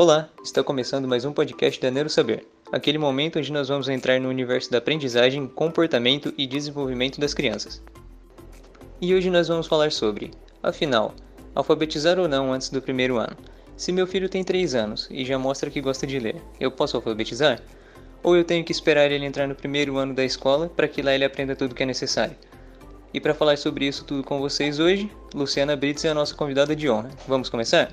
Olá, 0.00 0.30
está 0.44 0.62
começando 0.62 1.08
mais 1.08 1.24
um 1.24 1.32
podcast 1.32 1.80
da 1.80 1.90
Nero 1.90 2.08
Saber, 2.08 2.46
aquele 2.70 2.98
momento 2.98 3.40
onde 3.40 3.52
nós 3.52 3.66
vamos 3.66 3.88
entrar 3.88 4.20
no 4.20 4.28
universo 4.28 4.70
da 4.70 4.78
aprendizagem, 4.78 5.48
comportamento 5.48 6.32
e 6.38 6.46
desenvolvimento 6.46 7.18
das 7.18 7.34
crianças. 7.34 7.82
E 9.00 9.12
hoje 9.12 9.28
nós 9.28 9.48
vamos 9.48 9.66
falar 9.66 9.90
sobre, 9.90 10.30
afinal, 10.62 11.16
alfabetizar 11.52 12.16
ou 12.16 12.28
não 12.28 12.52
antes 12.52 12.68
do 12.68 12.80
primeiro 12.80 13.16
ano. 13.16 13.36
Se 13.76 13.90
meu 13.90 14.06
filho 14.06 14.28
tem 14.28 14.44
3 14.44 14.76
anos 14.76 15.08
e 15.10 15.24
já 15.24 15.36
mostra 15.36 15.68
que 15.68 15.80
gosta 15.80 16.06
de 16.06 16.20
ler, 16.20 16.36
eu 16.60 16.70
posso 16.70 16.96
alfabetizar? 16.96 17.60
Ou 18.22 18.36
eu 18.36 18.44
tenho 18.44 18.64
que 18.64 18.70
esperar 18.70 19.10
ele 19.10 19.26
entrar 19.26 19.48
no 19.48 19.56
primeiro 19.56 19.96
ano 19.96 20.14
da 20.14 20.24
escola 20.24 20.68
para 20.68 20.86
que 20.86 21.02
lá 21.02 21.12
ele 21.12 21.24
aprenda 21.24 21.56
tudo 21.56 21.72
o 21.72 21.74
que 21.74 21.82
é 21.82 21.86
necessário? 21.86 22.36
E 23.18 23.20
para 23.20 23.34
falar 23.34 23.58
sobre 23.58 23.84
isso 23.84 24.04
tudo 24.04 24.22
com 24.22 24.38
vocês 24.38 24.78
hoje, 24.78 25.10
Luciana 25.34 25.74
Brits 25.74 26.04
é 26.04 26.10
a 26.10 26.14
nossa 26.14 26.32
convidada 26.36 26.76
de 26.76 26.88
honra. 26.88 27.10
Vamos 27.26 27.48
começar? 27.48 27.92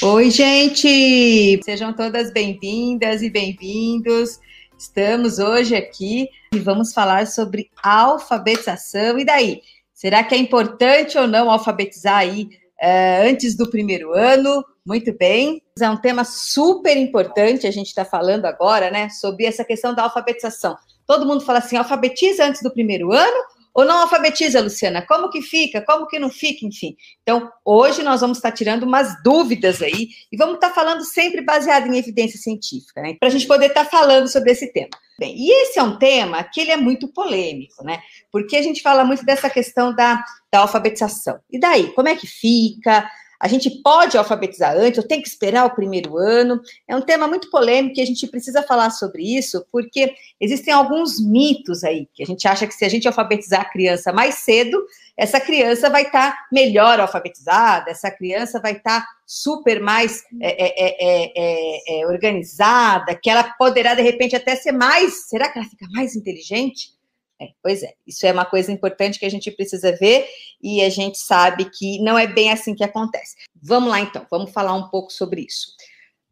Oi, 0.00 0.30
gente! 0.30 1.60
Sejam 1.64 1.92
todas 1.92 2.32
bem-vindas 2.32 3.20
e 3.20 3.28
bem-vindos. 3.28 4.38
Estamos 4.78 5.40
hoje 5.40 5.74
aqui 5.74 6.28
e 6.54 6.60
vamos 6.60 6.94
falar 6.94 7.26
sobre 7.26 7.68
alfabetização. 7.82 9.18
E 9.18 9.24
daí? 9.24 9.60
Será 9.92 10.22
que 10.22 10.36
é 10.36 10.38
importante 10.38 11.18
ou 11.18 11.26
não 11.26 11.50
alfabetizar 11.50 12.18
aí 12.18 12.44
uh, 12.80 13.28
antes 13.28 13.56
do 13.56 13.68
primeiro 13.68 14.12
ano? 14.12 14.64
Muito 14.86 15.12
bem. 15.18 15.60
É 15.80 15.90
um 15.90 15.96
tema 15.96 16.22
super 16.22 16.96
importante, 16.96 17.66
a 17.66 17.72
gente 17.72 17.88
está 17.88 18.04
falando 18.04 18.44
agora, 18.44 18.88
né, 18.88 19.08
sobre 19.08 19.46
essa 19.46 19.64
questão 19.64 19.92
da 19.92 20.04
alfabetização. 20.04 20.76
Todo 21.06 21.26
mundo 21.26 21.44
fala 21.44 21.58
assim: 21.58 21.76
alfabetiza 21.76 22.44
antes 22.44 22.62
do 22.62 22.72
primeiro 22.72 23.12
ano 23.12 23.44
ou 23.76 23.84
não 23.84 23.98
alfabetiza, 23.98 24.62
Luciana? 24.62 25.02
Como 25.02 25.28
que 25.28 25.42
fica? 25.42 25.82
Como 25.82 26.06
que 26.06 26.18
não 26.18 26.30
fica? 26.30 26.64
Enfim. 26.64 26.96
Então, 27.22 27.52
hoje 27.62 28.02
nós 28.02 28.22
vamos 28.22 28.38
estar 28.38 28.50
tirando 28.50 28.84
umas 28.84 29.22
dúvidas 29.22 29.82
aí 29.82 30.08
e 30.32 30.36
vamos 30.38 30.54
estar 30.54 30.70
falando 30.70 31.04
sempre 31.04 31.42
baseado 31.42 31.86
em 31.86 31.98
evidência 31.98 32.40
científica, 32.40 33.02
né? 33.02 33.18
Para 33.20 33.28
a 33.28 33.30
gente 33.30 33.46
poder 33.46 33.66
estar 33.66 33.84
falando 33.84 34.28
sobre 34.28 34.52
esse 34.52 34.72
tema. 34.72 34.88
Bem, 35.18 35.34
e 35.36 35.50
esse 35.62 35.78
é 35.78 35.82
um 35.82 35.98
tema 35.98 36.42
que 36.42 36.58
ele 36.58 36.70
é 36.70 36.76
muito 36.78 37.08
polêmico, 37.08 37.84
né? 37.84 38.00
Porque 38.32 38.56
a 38.56 38.62
gente 38.62 38.80
fala 38.80 39.04
muito 39.04 39.26
dessa 39.26 39.50
questão 39.50 39.94
da, 39.94 40.24
da 40.50 40.60
alfabetização. 40.60 41.38
E 41.50 41.60
daí, 41.60 41.92
como 41.92 42.08
é 42.08 42.16
que 42.16 42.26
fica? 42.26 43.06
A 43.40 43.48
gente 43.48 43.70
pode 43.82 44.16
alfabetizar 44.16 44.76
antes, 44.76 44.98
ou 44.98 45.06
tem 45.06 45.20
que 45.20 45.28
esperar 45.28 45.66
o 45.66 45.74
primeiro 45.74 46.16
ano? 46.16 46.60
É 46.88 46.96
um 46.96 47.02
tema 47.02 47.28
muito 47.28 47.50
polêmico 47.50 47.98
e 47.98 48.02
a 48.02 48.06
gente 48.06 48.26
precisa 48.26 48.62
falar 48.62 48.90
sobre 48.90 49.22
isso, 49.22 49.66
porque 49.70 50.14
existem 50.40 50.72
alguns 50.72 51.20
mitos 51.20 51.84
aí, 51.84 52.08
que 52.14 52.22
a 52.22 52.26
gente 52.26 52.46
acha 52.48 52.66
que 52.66 52.74
se 52.74 52.84
a 52.84 52.88
gente 52.88 53.06
alfabetizar 53.06 53.60
a 53.60 53.70
criança 53.70 54.12
mais 54.12 54.36
cedo, 54.36 54.82
essa 55.16 55.40
criança 55.40 55.88
vai 55.88 56.02
estar 56.02 56.32
tá 56.32 56.38
melhor 56.52 57.00
alfabetizada, 57.00 57.90
essa 57.90 58.10
criança 58.10 58.60
vai 58.60 58.72
estar 58.72 59.00
tá 59.00 59.06
super 59.26 59.80
mais 59.80 60.22
é 60.40 60.56
é, 60.56 60.84
é, 60.86 61.32
é, 61.36 62.00
é, 62.00 62.06
organizada, 62.06 63.14
que 63.14 63.28
ela 63.28 63.44
poderá, 63.58 63.94
de 63.94 64.02
repente, 64.02 64.36
até 64.36 64.54
ser 64.54 64.72
mais. 64.72 65.28
Será 65.28 65.48
que 65.48 65.58
ela 65.58 65.68
fica 65.68 65.86
mais 65.90 66.14
inteligente? 66.14 66.95
É, 67.40 67.48
pois 67.62 67.82
é, 67.82 67.92
isso 68.06 68.26
é 68.26 68.32
uma 68.32 68.46
coisa 68.46 68.72
importante 68.72 69.18
que 69.18 69.26
a 69.26 69.30
gente 69.30 69.50
precisa 69.50 69.92
ver 69.92 70.26
e 70.62 70.80
a 70.80 70.88
gente 70.88 71.18
sabe 71.18 71.66
que 71.70 71.98
não 72.00 72.18
é 72.18 72.26
bem 72.26 72.50
assim 72.50 72.74
que 72.74 72.82
acontece. 72.82 73.36
Vamos 73.62 73.90
lá 73.90 74.00
então, 74.00 74.26
vamos 74.30 74.50
falar 74.52 74.74
um 74.74 74.88
pouco 74.88 75.12
sobre 75.12 75.42
isso. 75.42 75.66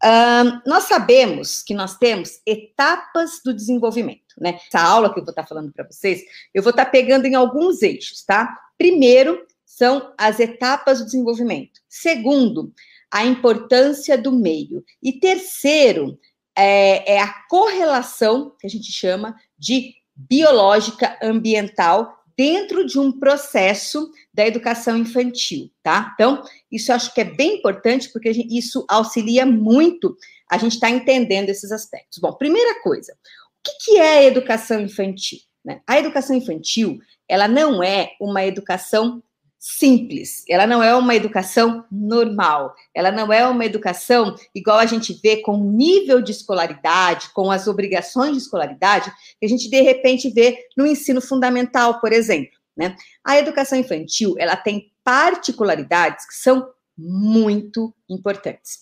Um, 0.02 0.60
nós 0.66 0.84
sabemos 0.84 1.62
que 1.62 1.74
nós 1.74 1.96
temos 1.96 2.40
etapas 2.46 3.40
do 3.44 3.54
desenvolvimento, 3.54 4.34
né? 4.38 4.58
Essa 4.66 4.80
aula 4.80 5.12
que 5.12 5.18
eu 5.20 5.24
vou 5.24 5.30
estar 5.30 5.46
falando 5.46 5.72
para 5.72 5.86
vocês, 5.86 6.22
eu 6.52 6.62
vou 6.62 6.70
estar 6.70 6.86
pegando 6.86 7.26
em 7.26 7.34
alguns 7.34 7.82
eixos, 7.82 8.22
tá? 8.22 8.54
Primeiro, 8.76 9.46
são 9.64 10.12
as 10.18 10.40
etapas 10.40 10.98
do 10.98 11.06
desenvolvimento. 11.06 11.80
Segundo, 11.88 12.72
a 13.10 13.24
importância 13.24 14.18
do 14.18 14.32
meio. 14.32 14.84
E 15.02 15.12
terceiro, 15.12 16.18
é, 16.56 17.14
é 17.14 17.20
a 17.20 17.32
correlação, 17.48 18.54
que 18.58 18.66
a 18.66 18.70
gente 18.70 18.92
chama 18.92 19.34
de 19.58 19.94
biológica 20.16 21.18
ambiental 21.22 22.24
dentro 22.36 22.84
de 22.84 22.98
um 22.98 23.12
processo 23.12 24.10
da 24.32 24.46
educação 24.46 24.96
infantil, 24.96 25.70
tá? 25.82 26.12
Então, 26.14 26.42
isso 26.70 26.90
eu 26.90 26.96
acho 26.96 27.14
que 27.14 27.20
é 27.20 27.24
bem 27.24 27.58
importante, 27.58 28.10
porque 28.12 28.30
isso 28.30 28.84
auxilia 28.88 29.46
muito 29.46 30.16
a 30.50 30.58
gente 30.58 30.74
estar 30.74 30.88
tá 30.88 30.92
entendendo 30.92 31.48
esses 31.48 31.70
aspectos. 31.70 32.18
Bom, 32.18 32.32
primeira 32.32 32.82
coisa, 32.82 33.12
o 33.12 33.16
que, 33.62 33.72
que 33.84 33.98
é 33.98 34.18
a 34.18 34.24
educação 34.24 34.80
infantil? 34.80 35.38
Né? 35.64 35.80
A 35.86 35.98
educação 35.98 36.36
infantil, 36.36 36.98
ela 37.28 37.48
não 37.48 37.82
é 37.82 38.12
uma 38.20 38.44
educação 38.44 39.22
simples. 39.66 40.44
Ela 40.46 40.66
não 40.66 40.82
é 40.82 40.94
uma 40.94 41.14
educação 41.14 41.86
normal. 41.90 42.74
Ela 42.94 43.10
não 43.10 43.32
é 43.32 43.46
uma 43.48 43.64
educação 43.64 44.34
igual 44.54 44.78
a 44.78 44.84
gente 44.84 45.18
vê 45.22 45.38
com 45.38 45.56
nível 45.56 46.20
de 46.20 46.32
escolaridade, 46.32 47.30
com 47.32 47.50
as 47.50 47.66
obrigações 47.66 48.32
de 48.32 48.42
escolaridade, 48.42 49.10
que 49.40 49.46
a 49.46 49.48
gente 49.48 49.70
de 49.70 49.80
repente 49.80 50.28
vê 50.28 50.58
no 50.76 50.86
ensino 50.86 51.18
fundamental, 51.18 51.98
por 51.98 52.12
exemplo. 52.12 52.52
Né? 52.76 52.94
A 53.24 53.38
educação 53.38 53.78
infantil 53.78 54.34
ela 54.38 54.54
tem 54.54 54.92
particularidades 55.02 56.26
que 56.26 56.34
são 56.34 56.68
muito 56.98 57.94
importantes. 58.06 58.80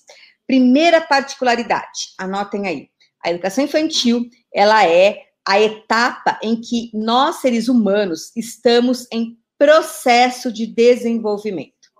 Primeira 0.48 1.00
particularidade, 1.00 2.12
anotem 2.18 2.66
aí. 2.66 2.88
A 3.24 3.30
educação 3.30 3.62
infantil 3.62 4.28
ela 4.52 4.84
é 4.84 5.20
a 5.46 5.60
etapa 5.60 6.40
em 6.42 6.60
que 6.60 6.90
nós 6.92 7.36
seres 7.36 7.68
humanos 7.68 8.32
estamos 8.36 9.06
em 9.12 9.38
processo 9.62 10.52
de 10.52 10.66
desenvolvimento. 10.66 11.92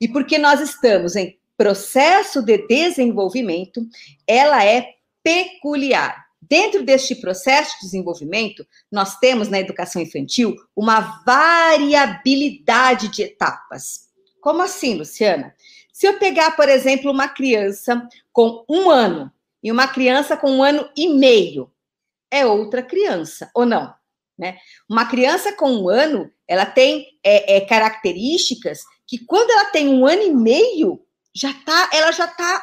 E 0.00 0.08
porque 0.08 0.38
nós 0.38 0.58
estamos 0.58 1.16
em 1.16 1.38
processo 1.54 2.40
de 2.40 2.66
desenvolvimento, 2.66 3.86
ela 4.26 4.64
é 4.64 4.94
peculiar. 5.22 6.24
Dentro 6.40 6.82
deste 6.82 7.14
processo 7.14 7.74
de 7.76 7.82
desenvolvimento, 7.82 8.66
nós 8.90 9.18
temos 9.18 9.50
na 9.50 9.60
educação 9.60 10.00
infantil 10.00 10.56
uma 10.74 11.22
variabilidade 11.26 13.08
de 13.08 13.24
etapas. 13.24 14.08
Como 14.40 14.62
assim, 14.62 14.96
Luciana? 14.96 15.54
Se 15.92 16.06
eu 16.06 16.18
pegar, 16.18 16.52
por 16.52 16.70
exemplo, 16.70 17.10
uma 17.10 17.28
criança 17.28 18.08
com 18.32 18.64
um 18.66 18.88
ano 18.88 19.30
e 19.62 19.70
uma 19.70 19.86
criança 19.86 20.38
com 20.38 20.50
um 20.50 20.62
ano 20.62 20.88
e 20.96 21.06
meio, 21.10 21.70
é 22.30 22.46
outra 22.46 22.82
criança, 22.82 23.50
ou 23.54 23.66
não? 23.66 23.94
Né? 24.38 24.56
Uma 24.88 25.04
criança 25.04 25.52
com 25.52 25.70
um 25.70 25.90
ano, 25.90 26.32
ela 26.50 26.66
tem 26.66 27.06
é, 27.22 27.58
é, 27.58 27.60
características 27.60 28.80
que 29.06 29.24
quando 29.24 29.52
ela 29.52 29.66
tem 29.66 29.88
um 29.88 30.04
ano 30.04 30.22
e 30.22 30.34
meio, 30.34 31.00
já 31.32 31.54
tá, 31.54 31.88
ela 31.92 32.10
já 32.10 32.24
está 32.24 32.60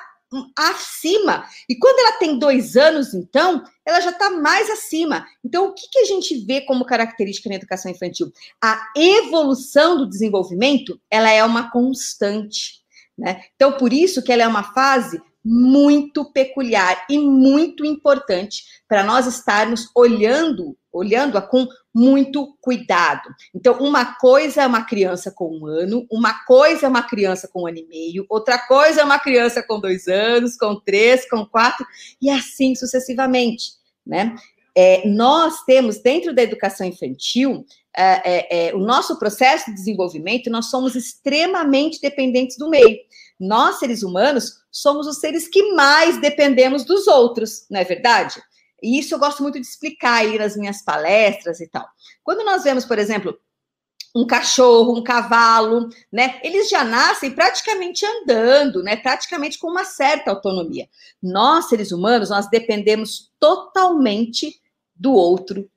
acima. 0.57 1.45
E 1.69 1.75
quando 1.77 1.99
ela 1.99 2.17
tem 2.17 2.37
dois 2.37 2.75
anos, 2.75 3.13
então, 3.13 3.63
ela 3.85 4.01
já 4.01 4.09
está 4.09 4.29
mais 4.29 4.69
acima. 4.69 5.25
Então, 5.41 5.67
o 5.67 5.73
que, 5.73 5.87
que 5.89 5.99
a 5.99 6.03
gente 6.03 6.37
vê 6.45 6.59
como 6.59 6.85
característica 6.85 7.47
na 7.47 7.55
educação 7.55 7.89
infantil? 7.89 8.29
A 8.61 8.91
evolução 8.93 9.95
do 9.97 10.09
desenvolvimento, 10.09 10.99
ela 11.09 11.31
é 11.31 11.41
uma 11.45 11.71
constante. 11.71 12.81
Né? 13.17 13.41
Então, 13.55 13.71
por 13.77 13.93
isso 13.93 14.21
que 14.21 14.33
ela 14.33 14.43
é 14.43 14.47
uma 14.47 14.73
fase 14.73 15.21
muito 15.47 16.25
peculiar 16.33 17.05
e 17.09 17.17
muito 17.17 17.85
importante 17.85 18.63
para 18.85 19.01
nós 19.01 19.25
estarmos 19.25 19.89
olhando, 19.95 20.77
olhando-a 20.91 21.41
com 21.41 21.65
muito 21.95 22.57
cuidado. 22.59 23.29
Então, 23.55 23.79
uma 23.79 24.17
coisa 24.17 24.63
é 24.63 24.67
uma 24.67 24.83
criança 24.83 25.31
com 25.31 25.57
um 25.57 25.65
ano, 25.65 26.05
uma 26.11 26.45
coisa 26.45 26.85
é 26.85 26.89
uma 26.89 27.01
criança 27.01 27.47
com 27.47 27.63
um 27.63 27.67
ano 27.67 27.77
e 27.77 27.87
meio, 27.87 28.25
outra 28.29 28.59
coisa 28.59 29.01
é 29.01 29.03
uma 29.03 29.19
criança 29.19 29.63
com 29.63 29.79
dois 29.79 30.07
anos, 30.07 30.57
com 30.57 30.79
três, 30.81 31.27
com 31.29 31.45
quatro, 31.45 31.85
e 32.21 32.29
assim 32.29 32.75
sucessivamente, 32.75 33.71
né? 34.05 34.35
É, 34.75 35.07
nós 35.07 35.63
temos 35.63 35.97
dentro 35.97 36.35
da 36.35 36.43
educação 36.43 36.85
infantil 36.85 37.65
é, 37.97 38.67
é, 38.67 38.67
é 38.67 38.75
o 38.75 38.79
nosso 38.79 39.17
processo 39.17 39.71
de 39.71 39.73
desenvolvimento, 39.75 40.51
nós 40.51 40.69
somos 40.69 40.93
extremamente 40.93 41.99
dependentes 41.99 42.57
do 42.57 42.69
meio. 42.69 42.99
Nós, 43.39 43.79
seres 43.79 44.03
humanos, 44.03 44.51
somos 44.81 45.07
os 45.07 45.19
seres 45.19 45.47
que 45.47 45.73
mais 45.73 46.19
dependemos 46.19 46.83
dos 46.83 47.07
outros, 47.07 47.65
não 47.69 47.79
é 47.79 47.83
verdade? 47.83 48.41
E 48.81 48.99
isso 48.99 49.15
eu 49.15 49.19
gosto 49.19 49.41
muito 49.41 49.59
de 49.59 49.65
explicar 49.65 50.21
aí 50.21 50.37
nas 50.37 50.55
minhas 50.55 50.83
palestras 50.83 51.59
e 51.59 51.67
tal. 51.67 51.87
Quando 52.23 52.45
nós 52.45 52.63
vemos, 52.63 52.85
por 52.85 52.99
exemplo, 52.99 53.37
um 54.15 54.25
cachorro, 54.25 54.95
um 54.95 55.03
cavalo, 55.03 55.89
né? 56.11 56.39
Eles 56.43 56.69
já 56.69 56.83
nascem 56.83 57.31
praticamente 57.31 58.05
andando, 58.05 58.83
né? 58.83 58.95
Praticamente 58.95 59.57
com 59.57 59.67
uma 59.67 59.83
certa 59.83 60.31
autonomia. 60.31 60.87
Nós, 61.21 61.69
seres 61.69 61.91
humanos, 61.91 62.29
nós 62.29 62.47
dependemos 62.49 63.31
totalmente 63.39 64.61
do 64.95 65.13
outro 65.13 65.69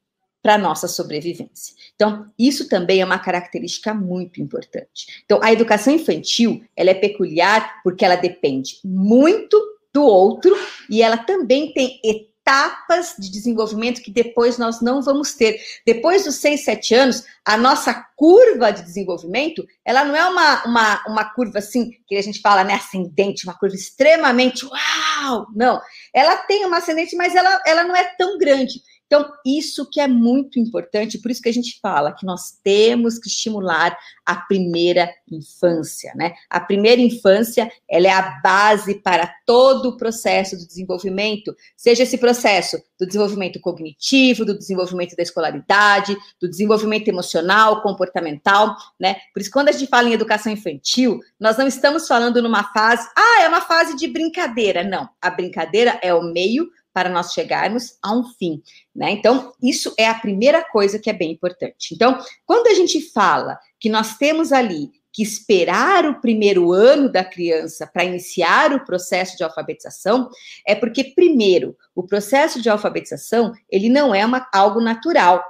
para 0.42 0.58
nossa 0.58 0.88
sobrevivência. 0.88 1.74
Então, 1.94 2.26
isso 2.38 2.68
também 2.68 3.00
é 3.00 3.04
uma 3.04 3.18
característica 3.18 3.92
muito 3.92 4.40
importante. 4.40 5.22
Então, 5.24 5.40
a 5.42 5.52
educação 5.52 5.94
infantil, 5.94 6.64
ela 6.76 6.90
é 6.90 6.94
peculiar 6.94 7.80
porque 7.82 8.04
ela 8.04 8.16
depende 8.16 8.78
muito 8.84 9.60
do 9.92 10.02
outro 10.02 10.56
e 10.88 11.02
ela 11.02 11.18
também 11.18 11.72
tem 11.72 12.00
etapas 12.04 13.14
de 13.18 13.30
desenvolvimento 13.30 14.02
que 14.02 14.10
depois 14.10 14.56
nós 14.56 14.80
não 14.80 15.02
vamos 15.02 15.34
ter. 15.34 15.60
Depois 15.86 16.24
dos 16.24 16.36
6, 16.36 16.64
7 16.64 16.94
anos, 16.94 17.24
a 17.44 17.56
nossa 17.56 17.92
curva 18.16 18.70
de 18.70 18.82
desenvolvimento, 18.82 19.64
ela 19.84 20.04
não 20.04 20.16
é 20.16 20.24
uma, 20.26 20.64
uma, 20.64 21.04
uma 21.06 21.24
curva 21.24 21.58
assim, 21.58 21.90
que 22.06 22.16
a 22.16 22.22
gente 22.22 22.40
fala, 22.40 22.64
né, 22.64 22.74
ascendente, 22.74 23.44
uma 23.44 23.58
curva 23.58 23.74
extremamente 23.74 24.64
uau! 24.64 25.46
Não. 25.54 25.80
Ela 26.14 26.36
tem 26.36 26.64
uma 26.64 26.78
ascendente, 26.78 27.14
mas 27.16 27.34
ela, 27.34 27.62
ela 27.66 27.84
não 27.84 27.94
é 27.94 28.04
tão 28.16 28.38
grande. 28.38 28.80
Então, 29.10 29.28
isso 29.44 29.90
que 29.90 30.00
é 30.00 30.06
muito 30.06 30.60
importante, 30.60 31.18
por 31.18 31.32
isso 31.32 31.42
que 31.42 31.48
a 31.48 31.52
gente 31.52 31.80
fala 31.82 32.12
que 32.12 32.24
nós 32.24 32.52
temos 32.62 33.18
que 33.18 33.28
estimular 33.28 33.98
a 34.24 34.36
primeira 34.36 35.12
infância, 35.28 36.12
né? 36.14 36.34
A 36.48 36.60
primeira 36.60 37.00
infância, 37.00 37.68
ela 37.90 38.06
é 38.06 38.12
a 38.12 38.40
base 38.40 39.02
para 39.02 39.26
todo 39.44 39.86
o 39.86 39.96
processo 39.96 40.56
do 40.56 40.64
desenvolvimento, 40.64 41.52
seja 41.76 42.04
esse 42.04 42.18
processo 42.18 42.80
do 43.00 43.04
desenvolvimento 43.04 43.58
cognitivo, 43.58 44.44
do 44.44 44.56
desenvolvimento 44.56 45.16
da 45.16 45.24
escolaridade, 45.24 46.16
do 46.40 46.48
desenvolvimento 46.48 47.08
emocional, 47.08 47.82
comportamental, 47.82 48.76
né? 48.96 49.16
Por 49.34 49.40
isso, 49.40 49.50
quando 49.50 49.70
a 49.70 49.72
gente 49.72 49.88
fala 49.88 50.08
em 50.08 50.12
educação 50.12 50.52
infantil, 50.52 51.18
nós 51.38 51.58
não 51.58 51.66
estamos 51.66 52.06
falando 52.06 52.40
numa 52.40 52.62
fase, 52.72 53.08
ah, 53.16 53.42
é 53.42 53.48
uma 53.48 53.60
fase 53.60 53.96
de 53.96 54.06
brincadeira. 54.06 54.84
Não, 54.84 55.08
a 55.20 55.30
brincadeira 55.30 55.98
é 56.00 56.14
o 56.14 56.22
meio 56.22 56.70
para 56.92 57.08
nós 57.08 57.32
chegarmos 57.32 57.96
a 58.02 58.12
um 58.12 58.24
fim, 58.24 58.62
né? 58.94 59.10
Então, 59.10 59.52
isso 59.62 59.94
é 59.98 60.08
a 60.08 60.14
primeira 60.14 60.62
coisa 60.62 60.98
que 60.98 61.08
é 61.08 61.12
bem 61.12 61.32
importante. 61.32 61.94
Então, 61.94 62.18
quando 62.44 62.66
a 62.66 62.74
gente 62.74 63.00
fala 63.12 63.58
que 63.78 63.88
nós 63.88 64.16
temos 64.16 64.52
ali 64.52 64.90
que 65.12 65.22
esperar 65.22 66.06
o 66.06 66.20
primeiro 66.20 66.72
ano 66.72 67.10
da 67.10 67.24
criança 67.24 67.86
para 67.86 68.04
iniciar 68.04 68.72
o 68.72 68.84
processo 68.84 69.36
de 69.36 69.42
alfabetização, 69.42 70.28
é 70.66 70.74
porque 70.74 71.04
primeiro, 71.14 71.76
o 71.94 72.04
processo 72.04 72.62
de 72.62 72.70
alfabetização, 72.70 73.52
ele 73.68 73.88
não 73.88 74.14
é 74.14 74.24
uma, 74.24 74.48
algo 74.52 74.80
natural. 74.80 75.44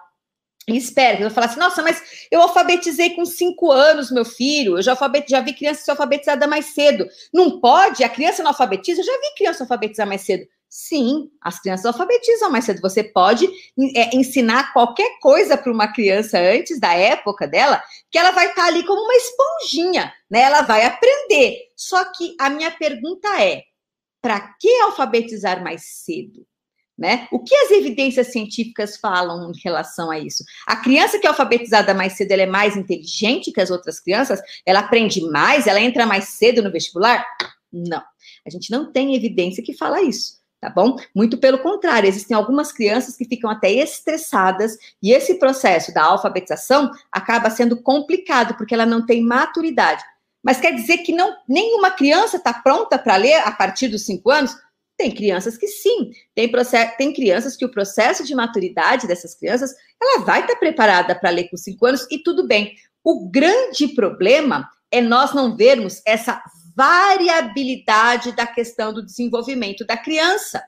E 0.69 0.77
espera, 0.77 1.17
eu 1.17 1.23
vou 1.23 1.31
falar 1.31 1.47
assim, 1.47 1.59
nossa, 1.59 1.83
mas 1.83 2.27
eu 2.31 2.41
alfabetizei 2.41 3.11
com 3.11 3.25
cinco 3.25 3.71
anos, 3.71 4.11
meu 4.11 4.25
filho, 4.25 4.79
eu 4.79 4.83
já, 4.83 4.93
alfabet... 4.93 5.29
já 5.29 5.41
vi 5.41 5.53
criança 5.53 5.83
ser 5.83 5.91
alfabetizada 5.91 6.47
mais 6.47 6.67
cedo. 6.67 7.07
Não 7.33 7.61
pode? 7.61 8.05
A 8.05 8.09
criança 8.09 8.43
não 8.43 8.51
alfabetiza? 8.51 9.01
Eu 9.01 9.05
já 9.05 9.13
vi 9.13 9.35
criança 9.37 9.65
alfabetizar 9.65 10.07
mais 10.07 10.21
cedo. 10.21 10.47
Sim, 10.73 11.29
as 11.43 11.61
crianças 11.61 11.85
alfabetizam 11.87 12.49
mais 12.49 12.65
cedo. 12.65 12.81
Você 12.81 13.03
pode 13.03 13.45
é, 13.97 14.15
ensinar 14.17 14.73
qualquer 14.73 15.19
coisa 15.19 15.59
para 15.59 15.73
uma 15.73 15.93
criança 15.93 16.39
antes 16.39 16.79
da 16.79 16.95
época 16.95 17.49
dela, 17.49 17.83
que 18.09 18.17
ela 18.17 18.31
vai 18.31 18.51
estar 18.51 18.63
tá 18.63 18.69
ali 18.69 18.87
como 18.87 19.03
uma 19.03 19.17
esponjinha, 19.17 20.15
né? 20.31 20.43
Ela 20.43 20.63
vai 20.63 20.85
aprender. 20.85 21.57
Só 21.77 22.05
que 22.13 22.37
a 22.39 22.49
minha 22.49 22.71
pergunta 22.71 23.29
é: 23.43 23.65
para 24.23 24.39
que 24.61 24.73
alfabetizar 24.83 25.61
mais 25.61 25.83
cedo? 26.05 26.47
Né? 26.97 27.27
O 27.33 27.43
que 27.43 27.55
as 27.55 27.71
evidências 27.71 28.29
científicas 28.29 28.99
falam 28.99 29.51
em 29.51 29.59
relação 29.65 30.11
a 30.11 30.19
isso? 30.19 30.45
A 30.67 30.77
criança 30.77 31.19
que 31.19 31.27
é 31.27 31.31
alfabetizada 31.31 31.95
mais 31.95 32.13
cedo, 32.13 32.31
ela 32.31 32.43
é 32.43 32.47
mais 32.47 32.77
inteligente 32.77 33.51
que 33.51 33.61
as 33.61 33.71
outras 33.71 33.99
crianças? 33.99 34.39
Ela 34.67 34.81
aprende 34.81 35.23
mais? 35.23 35.67
Ela 35.67 35.81
entra 35.81 36.05
mais 36.05 36.29
cedo 36.29 36.63
no 36.63 36.71
vestibular? 36.71 37.27
Não. 37.73 38.03
A 38.47 38.51
gente 38.51 38.71
não 38.71 38.93
tem 38.93 39.17
evidência 39.17 39.65
que 39.65 39.73
fala 39.73 40.03
isso 40.03 40.40
tá 40.61 40.69
bom? 40.69 40.97
Muito 41.15 41.39
pelo 41.39 41.59
contrário, 41.59 42.09
existem 42.09 42.37
algumas 42.37 42.71
crianças 42.71 43.17
que 43.17 43.25
ficam 43.25 43.51
até 43.51 43.73
estressadas 43.73 44.77
e 45.03 45.13
esse 45.13 45.39
processo 45.39 45.93
da 45.95 46.05
alfabetização 46.05 46.91
acaba 47.11 47.49
sendo 47.49 47.81
complicado 47.81 48.55
porque 48.55 48.75
ela 48.75 48.85
não 48.85 49.07
tem 49.07 49.23
maturidade. 49.23 50.03
Mas 50.43 50.61
quer 50.61 50.75
dizer 50.75 50.99
que 50.99 51.13
não 51.13 51.35
nenhuma 51.49 51.91
criança 51.91 52.37
está 52.37 52.53
pronta 52.53 52.99
para 52.99 53.17
ler 53.17 53.35
a 53.35 53.51
partir 53.51 53.89
dos 53.89 54.05
cinco 54.05 54.31
anos? 54.31 54.55
Tem 54.97 55.11
crianças 55.11 55.57
que 55.57 55.67
sim, 55.67 56.11
tem, 56.35 56.51
tem 56.99 57.13
crianças 57.15 57.57
que 57.57 57.65
o 57.65 57.71
processo 57.71 58.23
de 58.23 58.35
maturidade 58.35 59.07
dessas 59.07 59.35
crianças, 59.35 59.75
ela 60.01 60.25
vai 60.25 60.41
estar 60.41 60.55
tá 60.55 60.59
preparada 60.59 61.15
para 61.15 61.31
ler 61.31 61.49
com 61.49 61.57
cinco 61.57 61.87
anos 61.87 62.07
e 62.11 62.23
tudo 62.23 62.47
bem. 62.47 62.75
O 63.03 63.31
grande 63.31 63.89
problema 63.89 64.69
é 64.91 65.01
nós 65.01 65.33
não 65.33 65.57
vermos 65.57 66.03
essa 66.05 66.43
variabilidade 66.81 68.33
da 68.33 68.47
questão 68.47 68.91
do 68.91 69.05
desenvolvimento 69.05 69.85
da 69.85 69.99
criança. 69.99 70.65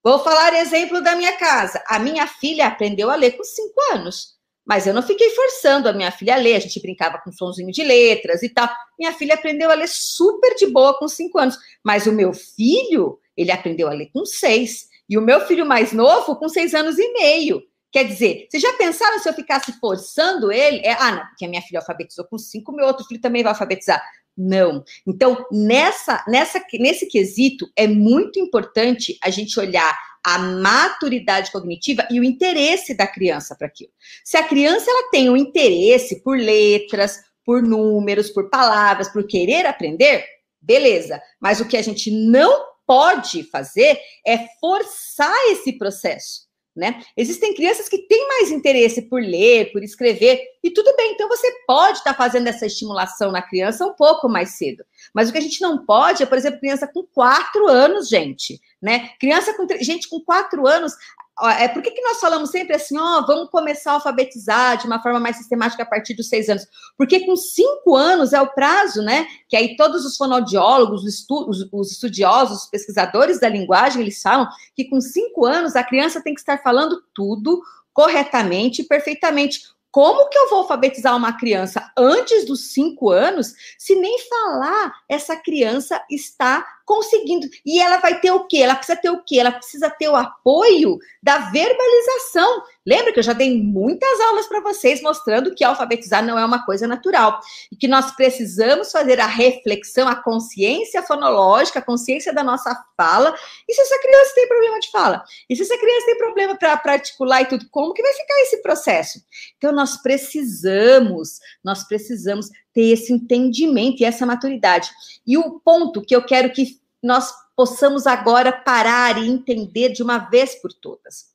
Vou 0.00 0.20
falar 0.20 0.54
exemplo 0.54 1.02
da 1.02 1.16
minha 1.16 1.36
casa. 1.36 1.82
A 1.88 1.98
minha 1.98 2.24
filha 2.28 2.68
aprendeu 2.68 3.10
a 3.10 3.16
ler 3.16 3.32
com 3.32 3.42
cinco 3.42 3.74
anos, 3.94 4.36
mas 4.64 4.86
eu 4.86 4.94
não 4.94 5.02
fiquei 5.02 5.30
forçando 5.30 5.88
a 5.88 5.92
minha 5.92 6.12
filha 6.12 6.34
a 6.34 6.38
ler. 6.38 6.54
A 6.54 6.60
gente 6.60 6.80
brincava 6.80 7.18
com 7.18 7.32
sonzinho 7.32 7.72
de 7.72 7.82
letras 7.82 8.44
e 8.44 8.48
tal. 8.48 8.70
Minha 8.96 9.12
filha 9.12 9.34
aprendeu 9.34 9.72
a 9.72 9.74
ler 9.74 9.88
super 9.88 10.54
de 10.54 10.68
boa 10.68 10.96
com 10.96 11.08
cinco 11.08 11.36
anos, 11.36 11.58
mas 11.82 12.06
o 12.06 12.12
meu 12.12 12.32
filho, 12.32 13.18
ele 13.36 13.50
aprendeu 13.50 13.88
a 13.88 13.92
ler 13.92 14.10
com 14.12 14.24
seis. 14.24 14.86
E 15.10 15.18
o 15.18 15.22
meu 15.22 15.40
filho 15.48 15.66
mais 15.66 15.92
novo 15.92 16.36
com 16.36 16.48
seis 16.48 16.74
anos 16.74 16.96
e 16.96 17.12
meio. 17.12 17.60
Quer 17.90 18.04
dizer, 18.04 18.46
vocês 18.48 18.62
já 18.62 18.72
pensaram 18.74 19.18
se 19.18 19.28
eu 19.28 19.32
ficasse 19.32 19.72
forçando 19.80 20.52
ele? 20.52 20.78
É, 20.84 20.92
ah, 20.92 21.10
não, 21.10 21.26
porque 21.26 21.46
a 21.46 21.48
minha 21.48 21.62
filha 21.62 21.80
alfabetizou 21.80 22.26
com 22.26 22.36
cinco, 22.36 22.70
meu 22.70 22.86
outro 22.86 23.04
filho 23.06 23.20
também 23.20 23.42
vai 23.42 23.50
alfabetizar. 23.50 24.00
Não. 24.40 24.84
Então, 25.04 25.44
nessa, 25.50 26.24
nessa, 26.28 26.64
nesse 26.74 27.06
quesito, 27.06 27.68
é 27.74 27.88
muito 27.88 28.38
importante 28.38 29.18
a 29.20 29.30
gente 29.30 29.58
olhar 29.58 29.98
a 30.24 30.38
maturidade 30.38 31.50
cognitiva 31.50 32.06
e 32.08 32.20
o 32.20 32.24
interesse 32.24 32.94
da 32.94 33.04
criança 33.04 33.56
para 33.56 33.66
aquilo. 33.66 33.90
Se 34.24 34.36
a 34.36 34.44
criança 34.44 34.88
ela 34.88 35.10
tem 35.10 35.28
um 35.28 35.36
interesse 35.36 36.22
por 36.22 36.38
letras, 36.38 37.18
por 37.44 37.62
números, 37.62 38.30
por 38.30 38.48
palavras, 38.48 39.08
por 39.08 39.26
querer 39.26 39.66
aprender, 39.66 40.24
beleza. 40.60 41.20
Mas 41.40 41.60
o 41.60 41.66
que 41.66 41.76
a 41.76 41.82
gente 41.82 42.08
não 42.08 42.64
pode 42.86 43.42
fazer 43.42 43.98
é 44.24 44.46
forçar 44.60 45.36
esse 45.50 45.72
processo 45.72 46.48
né? 46.78 47.02
Existem 47.16 47.52
crianças 47.54 47.88
que 47.88 47.98
têm 47.98 48.28
mais 48.28 48.52
interesse 48.52 49.02
por 49.02 49.20
ler, 49.20 49.72
por 49.72 49.82
escrever, 49.82 50.40
e 50.62 50.70
tudo 50.70 50.94
bem, 50.96 51.12
então 51.12 51.28
você 51.28 51.50
pode 51.66 51.98
estar 51.98 52.12
tá 52.12 52.16
fazendo 52.16 52.48
essa 52.48 52.66
estimulação 52.66 53.30
na 53.30 53.42
criança 53.42 53.86
um 53.86 53.94
pouco 53.94 54.28
mais 54.28 54.50
cedo. 54.50 54.84
Mas 55.14 55.28
o 55.28 55.32
que 55.32 55.38
a 55.38 55.42
gente 55.42 55.60
não 55.60 55.84
pode 55.84 56.22
é, 56.22 56.26
por 56.26 56.36
exemplo, 56.36 56.60
criança 56.60 56.86
com 56.86 57.02
quatro 57.04 57.68
anos, 57.68 58.08
gente, 58.08 58.60
né? 58.80 59.10
Criança 59.20 59.54
com 59.54 59.66
gente 59.80 60.08
com 60.08 60.20
quatro 60.20 60.66
anos, 60.66 60.94
é, 61.40 61.68
por 61.68 61.80
que, 61.82 61.92
que 61.92 62.00
nós 62.00 62.18
falamos 62.18 62.50
sempre 62.50 62.74
assim, 62.74 62.98
ó, 62.98 63.24
vamos 63.24 63.48
começar 63.50 63.92
a 63.92 63.94
alfabetizar 63.94 64.76
de 64.76 64.86
uma 64.86 65.00
forma 65.00 65.20
mais 65.20 65.36
sistemática 65.36 65.84
a 65.84 65.86
partir 65.86 66.14
dos 66.14 66.28
seis 66.28 66.48
anos? 66.48 66.66
Porque 66.96 67.24
com 67.24 67.36
cinco 67.36 67.94
anos 67.94 68.32
é 68.32 68.40
o 68.40 68.52
prazo, 68.52 69.02
né? 69.02 69.26
Que 69.48 69.56
aí 69.56 69.76
todos 69.76 70.04
os 70.04 70.16
fonoaudiólogos, 70.16 71.04
os, 71.04 71.14
estu 71.14 71.48
os, 71.48 71.68
os 71.72 71.92
estudiosos, 71.92 72.64
os 72.64 72.70
pesquisadores 72.70 73.38
da 73.38 73.48
linguagem, 73.48 74.02
eles 74.02 74.20
falam 74.20 74.48
que 74.74 74.86
com 74.86 75.00
cinco 75.00 75.46
anos 75.46 75.76
a 75.76 75.84
criança 75.84 76.20
tem 76.20 76.34
que 76.34 76.40
estar 76.40 76.58
falando 76.60 77.00
tudo 77.14 77.62
corretamente 77.92 78.82
e 78.82 78.84
perfeitamente. 78.84 79.62
Como 79.98 80.28
que 80.28 80.38
eu 80.38 80.48
vou 80.48 80.60
alfabetizar 80.60 81.16
uma 81.16 81.36
criança 81.36 81.90
antes 81.96 82.46
dos 82.46 82.72
cinco 82.72 83.10
anos 83.10 83.52
se 83.76 83.96
nem 83.96 84.16
falar 84.28 84.92
essa 85.08 85.34
criança 85.34 86.00
está 86.08 86.64
conseguindo. 86.86 87.48
E 87.66 87.80
ela 87.80 87.98
vai 87.98 88.20
ter 88.20 88.30
o 88.30 88.46
quê? 88.46 88.58
Ela 88.58 88.76
precisa 88.76 88.96
ter 88.96 89.10
o 89.10 89.24
quê? 89.24 89.40
Ela 89.40 89.50
precisa 89.50 89.90
ter 89.90 90.08
o 90.08 90.14
apoio 90.14 91.00
da 91.20 91.50
verbalização. 91.50 92.62
Lembra 92.88 93.12
que 93.12 93.18
eu 93.18 93.22
já 93.22 93.34
dei 93.34 93.62
muitas 93.62 94.18
aulas 94.18 94.46
para 94.46 94.62
vocês 94.62 95.02
mostrando 95.02 95.54
que 95.54 95.62
alfabetizar 95.62 96.24
não 96.24 96.38
é 96.38 96.44
uma 96.44 96.64
coisa 96.64 96.88
natural 96.88 97.38
e 97.70 97.76
que 97.76 97.86
nós 97.86 98.12
precisamos 98.12 98.90
fazer 98.90 99.20
a 99.20 99.26
reflexão, 99.26 100.08
a 100.08 100.16
consciência 100.16 101.02
fonológica, 101.02 101.80
a 101.80 101.84
consciência 101.84 102.32
da 102.32 102.42
nossa 102.42 102.74
fala. 102.96 103.36
E 103.68 103.74
se 103.74 103.82
essa 103.82 104.00
criança 104.00 104.32
tem 104.34 104.48
problema 104.48 104.80
de 104.80 104.90
fala? 104.90 105.22
E 105.50 105.54
se 105.54 105.60
essa 105.60 105.76
criança 105.76 106.06
tem 106.06 106.16
problema 106.16 106.56
para 106.56 106.80
articular 106.86 107.42
e 107.42 107.46
tudo, 107.46 107.68
como 107.70 107.92
que 107.92 108.00
vai 108.00 108.14
ficar 108.14 108.40
esse 108.40 108.62
processo? 108.62 109.20
Então 109.58 109.70
nós 109.70 110.00
precisamos, 110.00 111.40
nós 111.62 111.86
precisamos 111.86 112.48
ter 112.72 112.86
esse 112.86 113.12
entendimento 113.12 114.00
e 114.00 114.06
essa 114.06 114.24
maturidade. 114.24 114.88
E 115.26 115.36
o 115.36 115.60
ponto 115.60 116.00
que 116.00 116.16
eu 116.16 116.24
quero 116.24 116.50
que 116.54 116.80
nós 117.02 117.34
possamos 117.54 118.06
agora 118.06 118.50
parar 118.50 119.18
e 119.18 119.28
entender 119.28 119.90
de 119.90 120.02
uma 120.02 120.16
vez 120.16 120.54
por 120.54 120.72
todas. 120.72 121.26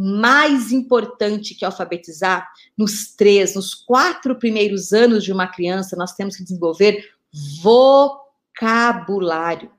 Mais 0.00 0.70
importante 0.70 1.56
que 1.56 1.64
alfabetizar, 1.64 2.48
nos 2.76 3.16
três, 3.16 3.56
nos 3.56 3.74
quatro 3.74 4.38
primeiros 4.38 4.92
anos 4.92 5.24
de 5.24 5.32
uma 5.32 5.48
criança, 5.48 5.96
nós 5.96 6.14
temos 6.14 6.36
que 6.36 6.44
desenvolver 6.44 7.04
vocabulário. 7.60 9.72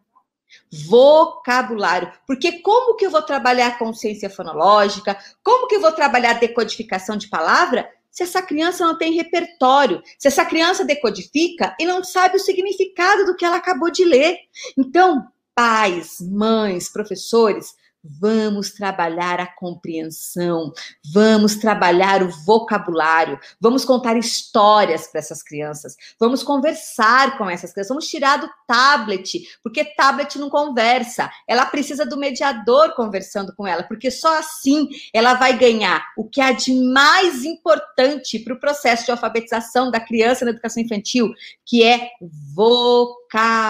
Vocabulário. 0.88 2.12
Porque 2.28 2.62
como 2.62 2.98
que 2.98 3.06
eu 3.06 3.12
vou 3.12 3.22
trabalhar 3.22 3.80
consciência 3.80 4.30
fonológica? 4.30 5.18
Como 5.42 5.68
que 5.68 5.76
eu 5.76 5.82
vou 5.82 5.94
trabalhar 5.94 6.34
decodificação 6.34 7.16
de 7.16 7.30
palavra 7.30 7.90
se 8.12 8.24
essa 8.24 8.42
criança 8.42 8.86
não 8.86 8.98
tem 8.98 9.14
repertório, 9.14 10.02
se 10.18 10.28
essa 10.28 10.44
criança 10.44 10.84
decodifica 10.84 11.78
e 11.80 11.86
não 11.86 12.04
sabe 12.04 12.36
o 12.36 12.40
significado 12.40 13.26
do 13.26 13.36
que 13.36 13.46
ela 13.46 13.56
acabou 13.56 13.90
de 13.90 14.04
ler. 14.04 14.36
Então, 14.78 15.26
pais, 15.56 16.18
mães, 16.20 16.90
professores, 16.90 17.74
Vamos 18.02 18.72
trabalhar 18.72 19.42
a 19.42 19.46
compreensão, 19.46 20.72
vamos 21.14 21.58
trabalhar 21.58 22.24
o 22.24 22.30
vocabulário, 22.30 23.38
vamos 23.60 23.84
contar 23.84 24.16
histórias 24.18 25.08
para 25.08 25.20
essas 25.20 25.44
crianças, 25.44 25.98
vamos 26.18 26.42
conversar 26.42 27.38
com 27.38 27.50
essas 27.50 27.74
crianças, 27.74 27.90
vamos 27.90 28.08
tirar 28.08 28.38
do 28.38 28.50
tablet, 28.66 29.42
porque 29.62 29.84
tablet 29.84 30.40
não 30.40 30.50
conversa, 30.50 31.30
ela 31.46 31.66
precisa 31.66 32.06
do 32.06 32.16
mediador 32.16 32.96
conversando 32.96 33.54
com 33.54 33.68
ela, 33.68 33.84
porque 33.84 34.10
só 34.10 34.40
assim 34.40 34.88
ela 35.14 35.34
vai 35.34 35.58
ganhar 35.58 36.02
o 36.18 36.24
que 36.24 36.40
há 36.40 36.54
de 36.54 36.74
mais 36.74 37.44
importante 37.44 38.40
para 38.40 38.54
o 38.54 38.60
processo 38.60 39.04
de 39.04 39.12
alfabetização 39.12 39.92
da 39.92 40.00
criança 40.00 40.46
na 40.46 40.52
educação 40.52 40.82
infantil, 40.82 41.34
que 41.66 41.84
é 41.84 42.12
vocabulário 42.56 43.70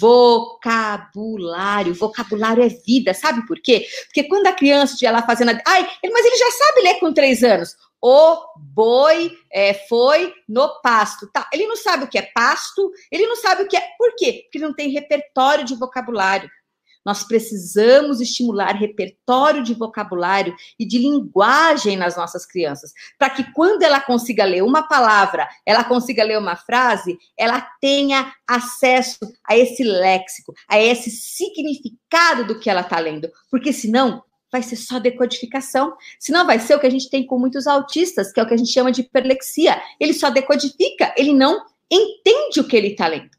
vocabulário. 0.00 1.94
Vocabulário 1.94 2.62
é 2.62 2.68
vida, 2.68 3.14
sabe 3.14 3.46
por 3.46 3.60
quê? 3.60 3.86
Porque 4.06 4.24
quando 4.24 4.46
a 4.46 4.52
criança 4.52 4.92
estiver 4.94 5.10
lá 5.10 5.22
fazendo. 5.22 5.50
Ai, 5.66 5.88
mas 6.04 6.26
ele 6.26 6.36
já 6.36 6.50
sabe 6.50 6.82
ler 6.82 7.00
com 7.00 7.12
três 7.12 7.42
anos. 7.42 7.76
O 8.00 8.38
boi 8.56 9.32
é, 9.50 9.74
foi 9.74 10.32
no 10.48 10.80
pasto. 10.80 11.26
Tá, 11.32 11.48
ele 11.52 11.66
não 11.66 11.76
sabe 11.76 12.04
o 12.04 12.08
que 12.08 12.18
é 12.18 12.30
pasto, 12.32 12.92
ele 13.10 13.26
não 13.26 13.36
sabe 13.36 13.64
o 13.64 13.68
que 13.68 13.76
é. 13.76 13.82
Por 13.98 14.14
quê? 14.16 14.42
Porque 14.44 14.58
ele 14.58 14.66
não 14.66 14.74
tem 14.74 14.90
repertório 14.90 15.64
de 15.64 15.74
vocabulário. 15.74 16.48
Nós 17.08 17.24
precisamos 17.24 18.20
estimular 18.20 18.76
repertório 18.76 19.62
de 19.62 19.72
vocabulário 19.72 20.54
e 20.78 20.86
de 20.86 20.98
linguagem 20.98 21.96
nas 21.96 22.18
nossas 22.18 22.44
crianças, 22.44 22.92
para 23.18 23.30
que 23.30 23.50
quando 23.54 23.82
ela 23.82 23.98
consiga 23.98 24.44
ler 24.44 24.62
uma 24.62 24.86
palavra, 24.86 25.48
ela 25.64 25.82
consiga 25.84 26.22
ler 26.22 26.38
uma 26.38 26.54
frase, 26.54 27.16
ela 27.34 27.66
tenha 27.80 28.30
acesso 28.46 29.20
a 29.42 29.56
esse 29.56 29.82
léxico, 29.82 30.52
a 30.68 30.78
esse 30.78 31.10
significado 31.10 32.46
do 32.46 32.60
que 32.60 32.68
ela 32.68 32.82
está 32.82 32.98
lendo, 32.98 33.30
porque 33.50 33.72
senão 33.72 34.22
vai 34.52 34.62
ser 34.62 34.76
só 34.76 34.98
decodificação. 34.98 35.96
Senão 36.20 36.46
vai 36.46 36.58
ser 36.58 36.74
o 36.74 36.78
que 36.78 36.86
a 36.86 36.90
gente 36.90 37.08
tem 37.08 37.24
com 37.24 37.38
muitos 37.38 37.66
autistas, 37.66 38.30
que 38.30 38.38
é 38.38 38.42
o 38.42 38.46
que 38.46 38.52
a 38.52 38.56
gente 38.58 38.70
chama 38.70 38.92
de 38.92 39.00
hiperlexia. 39.00 39.80
Ele 39.98 40.12
só 40.12 40.28
decodifica, 40.28 41.14
ele 41.16 41.32
não 41.32 41.64
entende 41.90 42.60
o 42.60 42.68
que 42.68 42.76
ele 42.76 42.88
está 42.88 43.06
lendo. 43.06 43.30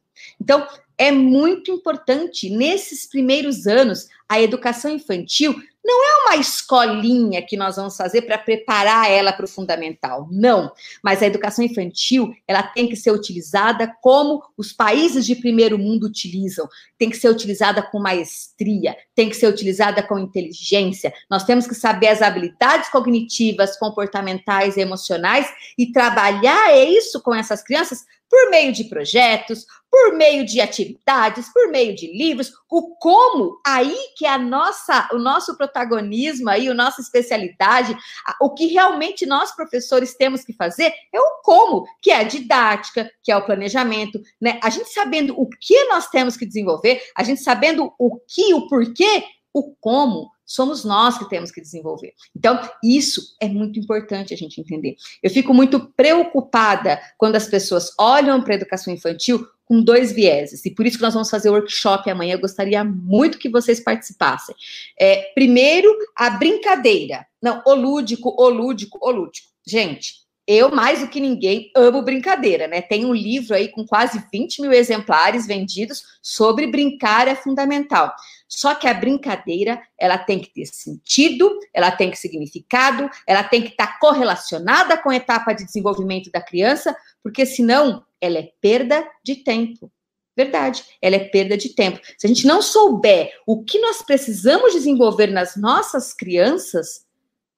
Então, 0.41 0.67
é 1.00 1.12
muito 1.12 1.72
importante 1.72 2.50
nesses 2.50 3.08
primeiros 3.08 3.65
anos 3.65 4.10
a 4.27 4.39
educação 4.39 4.91
infantil 4.91 5.56
não 5.84 6.03
é 6.03 6.24
uma 6.24 6.36
escolinha 6.36 7.41
que 7.41 7.58
nós 7.58 7.77
vamos 7.77 7.96
fazer 7.96 8.24
para 8.24 8.38
preparar 8.38 9.10
ela 9.10 9.34
para 9.34 9.46
o 9.46 9.48
fundamental, 9.48 10.27
não. 10.29 10.72
Mas 11.03 11.24
a 11.24 11.25
educação 11.25 11.65
infantil, 11.65 12.32
ela 12.48 12.62
tem 12.62 12.88
que 12.88 12.96
ser 12.96 13.12
utilizada 13.12 13.91
como 14.01 14.44
os 14.58 14.72
países 14.72 15.25
de 15.25 15.36
primeiro 15.36 15.79
mundo 15.79 16.06
utilizam. 16.06 16.68
Tem 16.98 17.10
que 17.10 17.18
ser 17.18 17.29
utilizada 17.29 17.82
com 17.82 17.98
maestria, 17.98 18.96
tem 19.15 19.29
que 19.29 19.36
ser 19.36 19.48
utilizada 19.48 20.03
com 20.03 20.20
inteligência. 20.20 21.13
Nós 21.27 21.44
temos 21.44 21.65
que 21.65 21.74
saber 21.74 22.10
as 22.10 22.22
habilidades 22.22 22.89
cognitivas, 22.89 23.79
comportamentais 23.79 24.77
e 24.77 24.82
emocionais 24.82 25.48
e 25.77 25.91
trabalhar 25.91 26.77
isso 26.77 27.20
com 27.22 27.34
essas 27.34 27.63
crianças 27.63 28.06
por 28.29 28.50
meio 28.50 28.71
de 28.71 28.83
projetos, 28.83 29.65
por 29.91 30.13
meio 30.13 30.45
de 30.45 30.62
atividades, 30.62 31.51
por 31.51 31.69
meio 31.69 31.95
de 31.95 32.07
livros, 32.07 32.51
o 32.69 32.95
como, 32.98 33.59
aí 33.65 33.98
que 34.15 34.25
a 34.25 34.38
nossa, 34.38 35.09
o 35.12 35.17
nosso 35.17 35.57
protagonismo 35.57 36.50
aí, 36.50 36.69
a 36.69 36.74
nossa 36.74 37.01
especialidade, 37.01 37.98
o 38.39 38.53
que 38.53 38.67
realmente 38.67 39.25
nós 39.25 39.55
professores 39.55 40.15
temos 40.15 40.43
que 40.43 40.53
fazer 40.53 40.93
é 41.12 41.19
o 41.19 41.41
como, 41.43 41.86
que 42.01 42.12
é 42.12 42.17
a 42.17 42.24
didática, 42.24 43.09
que 43.24 43.31
é 43.31 43.38
o 43.38 43.45
planejamento, 43.45 44.21
né? 44.39 44.59
A 44.63 44.69
gente 44.69 44.89
sabendo 44.89 45.33
o 45.39 45.50
que 45.50 45.86
nós 45.86 46.07
temos 46.07 46.38
que 46.38 46.45
desenvolver, 46.45 47.01
a 47.15 47.24
gente 47.24 47.41
sabendo 47.41 47.91
o 47.98 48.19
que, 48.19 48.53
o 48.53 48.67
porquê, 48.67 49.24
o 49.51 49.74
como 49.81 50.29
somos 50.50 50.84
nós 50.84 51.15
que 51.15 51.29
temos 51.29 51.51
que 51.51 51.62
desenvolver. 51.62 52.15
Então, 52.36 52.60
isso 52.84 53.36
é 53.39 53.48
muito 53.48 53.79
importante 53.79 54.34
a 54.34 54.38
gente 54.38 54.60
entender. 54.60 54.96
Eu 55.22 55.29
fico 55.29 55.53
muito 55.53 55.79
preocupada 55.96 57.00
quando 57.20 57.36
as 57.36 57.48
pessoas 57.48 57.94
olham 58.00 58.41
para 58.41 58.56
a 58.56 58.58
educação 58.58 58.91
infantil 58.91 59.48
com 59.63 59.84
dois 59.84 60.12
vieses, 60.12 60.65
e 60.65 60.72
por 60.72 60.88
isso 60.88 60.98
que 60.98 61.03
nós 61.03 61.13
vamos 61.13 61.29
fazer 61.29 61.51
o 61.51 61.53
workshop 61.53 62.10
amanhã. 62.10 62.34
Eu 62.34 62.39
gostaria 62.39 62.84
muito 62.84 63.38
que 63.38 63.48
vocês 63.48 63.79
participassem. 63.79 64.56
É, 65.00 65.32
primeiro, 65.36 65.96
a 66.15 66.32
brincadeira. 66.32 67.27
Não, 67.39 67.62
o 67.68 67.75
lúdico, 67.75 68.34
o 68.36 68.50
lúdico, 68.50 68.98
o 69.00 69.12
lúdico. 69.12 69.48
Gente, 69.63 70.15
eu, 70.51 70.72
mais 70.72 71.01
do 71.01 71.08
que 71.08 71.20
ninguém, 71.20 71.72
amo 71.75 72.01
brincadeira, 72.01 72.68
né? 72.68 72.82
Tem 72.82 73.06
um 73.06 73.13
livro 73.13 73.53
aí 73.53 73.68
com 73.68 73.86
quase 73.86 74.20
20 74.34 74.63
mil 74.63 74.74
exemplares 74.74 75.46
vendidos 75.46 76.01
sobre 76.24 76.65
brincar 76.65 77.27
é 77.27 77.36
fundamental. 77.36 78.12
Só 78.48 78.74
que 78.74 78.88
a 78.88 78.94
brincadeira, 78.96 79.79
ela 79.96 80.18
tem 80.18 80.39
que 80.39 80.51
ter 80.51 80.65
sentido, 80.65 81.56
ela 81.72 81.91
tem 81.91 82.10
que 82.10 82.15
ter 82.15 82.22
significado, 82.22 83.08
ela 83.27 83.44
tem 83.44 83.62
que 83.62 83.70
estar 83.70 84.00
correlacionada 84.00 84.98
com 84.98 85.12
a 85.12 85.15
etapa 85.15 85.53
de 85.53 85.63
desenvolvimento 85.63 86.32
da 86.32 86.41
criança, 86.41 86.98
porque 87.22 87.46
senão 87.46 88.03
ela 88.20 88.39
é 88.39 88.51
perda 88.60 89.08
de 89.24 89.36
tempo. 89.36 89.91
Verdade, 90.36 90.84
ela 91.00 91.15
é 91.15 91.20
perda 91.20 91.56
de 91.56 91.75
tempo. 91.75 92.00
Se 92.18 92.25
a 92.25 92.27
gente 92.27 92.48
não 92.48 92.60
souber 92.60 93.32
o 93.46 93.63
que 93.63 93.77
nós 93.77 94.01
precisamos 94.01 94.74
desenvolver 94.74 95.27
nas 95.27 95.56
nossas 95.56 96.12
crianças, 96.12 97.06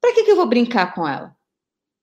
para 0.01 0.13
que, 0.13 0.25
que 0.25 0.31
eu 0.31 0.35
vou 0.35 0.47
brincar 0.47 0.93
com 0.93 1.07
ela? 1.07 1.33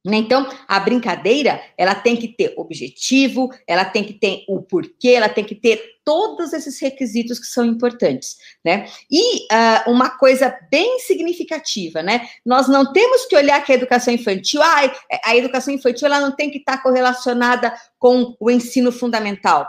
Né? 0.04 0.18
Então, 0.18 0.48
a 0.66 0.78
brincadeira, 0.78 1.60
ela 1.76 1.94
tem 1.94 2.16
que 2.16 2.28
ter 2.28 2.54
objetivo, 2.56 3.50
ela 3.66 3.84
tem 3.84 4.04
que 4.04 4.14
ter 4.14 4.44
o 4.48 4.62
porquê, 4.62 5.10
ela 5.10 5.28
tem 5.28 5.44
que 5.44 5.56
ter 5.56 5.98
todos 6.04 6.52
esses 6.52 6.80
requisitos 6.80 7.38
que 7.38 7.46
são 7.46 7.64
importantes, 7.64 8.36
né? 8.64 8.88
E 9.10 9.44
uh, 9.52 9.90
uma 9.90 10.08
coisa 10.08 10.56
bem 10.70 11.00
significativa, 11.00 12.02
né? 12.02 12.26
Nós 12.46 12.68
não 12.68 12.92
temos 12.92 13.26
que 13.26 13.36
olhar 13.36 13.62
que 13.62 13.72
a 13.72 13.74
educação 13.74 14.14
infantil, 14.14 14.62
ah, 14.62 14.90
a 15.24 15.36
educação 15.36 15.74
infantil 15.74 16.06
ela 16.06 16.20
não 16.20 16.34
tem 16.34 16.50
que 16.50 16.58
estar 16.58 16.82
correlacionada 16.82 17.74
com 17.98 18.34
o 18.40 18.50
ensino 18.50 18.90
fundamental. 18.90 19.68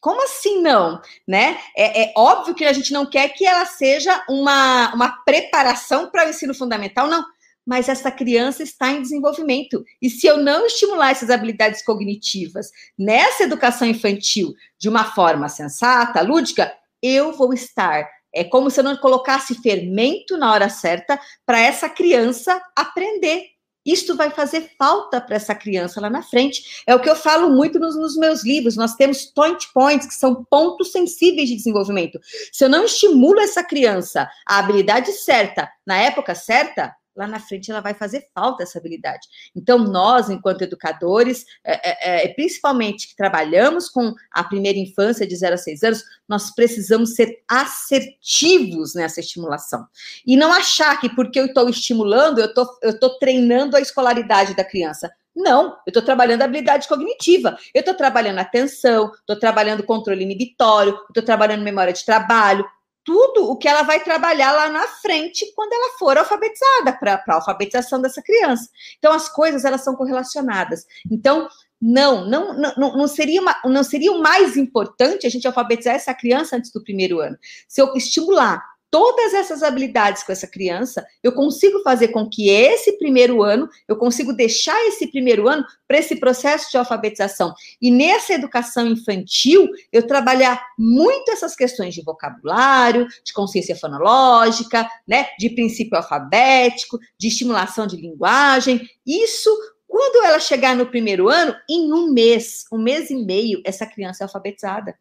Como 0.00 0.24
assim 0.24 0.62
não? 0.62 1.00
Né? 1.28 1.58
É, 1.76 2.04
é, 2.04 2.12
óbvio 2.16 2.54
que 2.54 2.64
a 2.64 2.72
gente 2.72 2.92
não 2.92 3.06
quer 3.06 3.28
que 3.28 3.44
ela 3.44 3.66
seja 3.66 4.24
uma, 4.28 4.92
uma 4.94 5.22
preparação 5.24 6.10
para 6.10 6.26
o 6.26 6.30
ensino 6.30 6.54
fundamental, 6.54 7.06
não 7.06 7.24
mas 7.66 7.88
essa 7.88 8.10
criança 8.10 8.62
está 8.62 8.90
em 8.92 9.02
desenvolvimento. 9.02 9.84
E 10.00 10.10
se 10.10 10.26
eu 10.26 10.36
não 10.36 10.66
estimular 10.66 11.10
essas 11.10 11.30
habilidades 11.30 11.84
cognitivas 11.84 12.70
nessa 12.98 13.44
educação 13.44 13.86
infantil 13.86 14.52
de 14.78 14.88
uma 14.88 15.04
forma 15.04 15.48
sensata, 15.48 16.20
lúdica, 16.22 16.72
eu 17.02 17.32
vou 17.32 17.52
estar. 17.52 18.08
É 18.34 18.42
como 18.44 18.70
se 18.70 18.80
eu 18.80 18.84
não 18.84 18.96
colocasse 18.96 19.54
fermento 19.56 20.36
na 20.36 20.52
hora 20.52 20.68
certa 20.68 21.20
para 21.44 21.60
essa 21.60 21.88
criança 21.88 22.60
aprender. 22.74 23.52
Isto 23.84 24.16
vai 24.16 24.30
fazer 24.30 24.70
falta 24.78 25.20
para 25.20 25.34
essa 25.34 25.54
criança 25.54 26.00
lá 26.00 26.08
na 26.08 26.22
frente. 26.22 26.82
É 26.86 26.94
o 26.94 27.00
que 27.00 27.10
eu 27.10 27.16
falo 27.16 27.50
muito 27.50 27.80
nos, 27.80 27.96
nos, 27.96 28.16
meus 28.16 28.44
livros. 28.44 28.76
Nós 28.76 28.94
temos 28.94 29.24
point 29.24 29.68
points, 29.74 30.06
que 30.06 30.14
são 30.14 30.44
pontos 30.44 30.92
sensíveis 30.92 31.48
de 31.48 31.56
desenvolvimento. 31.56 32.18
Se 32.52 32.64
eu 32.64 32.68
não 32.68 32.84
estimulo 32.84 33.40
essa 33.40 33.64
criança 33.64 34.28
a 34.46 34.58
habilidade 34.58 35.10
certa, 35.12 35.68
na 35.84 35.96
época 35.96 36.34
certa, 36.34 36.94
lá 37.16 37.26
na 37.26 37.38
frente 37.38 37.70
ela 37.70 37.80
vai 37.80 37.94
fazer 37.94 38.26
falta 38.34 38.62
essa 38.62 38.78
habilidade. 38.78 39.28
Então, 39.54 39.78
nós, 39.78 40.30
enquanto 40.30 40.62
educadores, 40.62 41.44
é, 41.64 42.22
é, 42.22 42.24
é 42.24 42.28
principalmente 42.34 43.08
que 43.08 43.16
trabalhamos 43.16 43.88
com 43.88 44.14
a 44.30 44.44
primeira 44.44 44.78
infância 44.78 45.26
de 45.26 45.36
0 45.36 45.54
a 45.54 45.58
6 45.58 45.82
anos, 45.82 46.04
nós 46.28 46.54
precisamos 46.54 47.14
ser 47.14 47.42
assertivos 47.48 48.94
nessa 48.94 49.20
estimulação. 49.20 49.86
E 50.26 50.36
não 50.36 50.52
achar 50.52 50.98
que 51.00 51.08
porque 51.14 51.38
eu 51.38 51.46
estou 51.46 51.68
estimulando, 51.68 52.38
eu 52.38 52.52
tô, 52.52 52.66
estou 52.82 53.18
treinando 53.18 53.76
a 53.76 53.80
escolaridade 53.80 54.56
da 54.56 54.64
criança. 54.64 55.10
Não, 55.34 55.70
eu 55.86 55.88
estou 55.88 56.02
trabalhando 56.02 56.42
habilidade 56.42 56.86
cognitiva, 56.86 57.56
eu 57.74 57.80
estou 57.80 57.94
trabalhando 57.94 58.38
atenção, 58.38 59.10
estou 59.14 59.38
trabalhando 59.38 59.82
controle 59.82 60.22
inibitório, 60.22 60.94
estou 61.08 61.22
trabalhando 61.22 61.62
memória 61.62 61.92
de 61.92 62.04
trabalho, 62.04 62.66
tudo 63.04 63.50
o 63.50 63.56
que 63.56 63.68
ela 63.68 63.82
vai 63.82 64.00
trabalhar 64.00 64.52
lá 64.52 64.68
na 64.68 64.86
frente 64.86 65.52
quando 65.54 65.72
ela 65.72 65.98
for 65.98 66.16
alfabetizada, 66.16 66.92
para 66.92 67.22
a 67.26 67.34
alfabetização 67.34 68.00
dessa 68.00 68.22
criança. 68.22 68.68
Então, 68.98 69.12
as 69.12 69.28
coisas, 69.28 69.64
elas 69.64 69.82
são 69.82 69.94
correlacionadas. 69.94 70.86
Então, 71.10 71.48
não, 71.80 72.24
não, 72.24 72.56
não, 72.56 72.96
não, 72.96 73.08
seria 73.08 73.40
uma, 73.40 73.56
não 73.64 73.82
seria 73.82 74.12
o 74.12 74.22
mais 74.22 74.56
importante 74.56 75.26
a 75.26 75.30
gente 75.30 75.46
alfabetizar 75.46 75.96
essa 75.96 76.14
criança 76.14 76.56
antes 76.56 76.70
do 76.70 76.82
primeiro 76.82 77.18
ano. 77.18 77.36
Se 77.66 77.82
eu 77.82 77.92
estimular 77.96 78.62
todas 78.92 79.32
essas 79.32 79.62
habilidades 79.62 80.22
com 80.22 80.32
essa 80.32 80.46
criança, 80.46 81.02
eu 81.22 81.32
consigo 81.32 81.82
fazer 81.82 82.08
com 82.08 82.28
que 82.28 82.50
esse 82.50 82.98
primeiro 82.98 83.42
ano, 83.42 83.66
eu 83.88 83.96
consigo 83.96 84.34
deixar 84.34 84.78
esse 84.86 85.06
primeiro 85.06 85.48
ano 85.48 85.64
para 85.88 85.96
esse 85.96 86.16
processo 86.16 86.70
de 86.70 86.76
alfabetização. 86.76 87.54
E 87.80 87.90
nessa 87.90 88.34
educação 88.34 88.86
infantil, 88.86 89.66
eu 89.90 90.06
trabalhar 90.06 90.62
muito 90.78 91.30
essas 91.30 91.56
questões 91.56 91.94
de 91.94 92.02
vocabulário, 92.02 93.08
de 93.24 93.32
consciência 93.32 93.74
fonológica, 93.74 94.86
né, 95.08 95.28
de 95.38 95.48
princípio 95.48 95.96
alfabético, 95.96 96.98
de 97.18 97.28
estimulação 97.28 97.86
de 97.86 97.96
linguagem. 97.96 98.86
Isso 99.06 99.50
quando 99.88 100.22
ela 100.26 100.38
chegar 100.38 100.76
no 100.76 100.86
primeiro 100.86 101.30
ano, 101.30 101.54
em 101.68 101.90
um 101.94 102.12
mês, 102.12 102.66
um 102.70 102.78
mês 102.78 103.08
e 103.08 103.16
meio, 103.16 103.62
essa 103.64 103.86
criança 103.86 104.22
é 104.22 104.24
alfabetizada. 104.26 104.94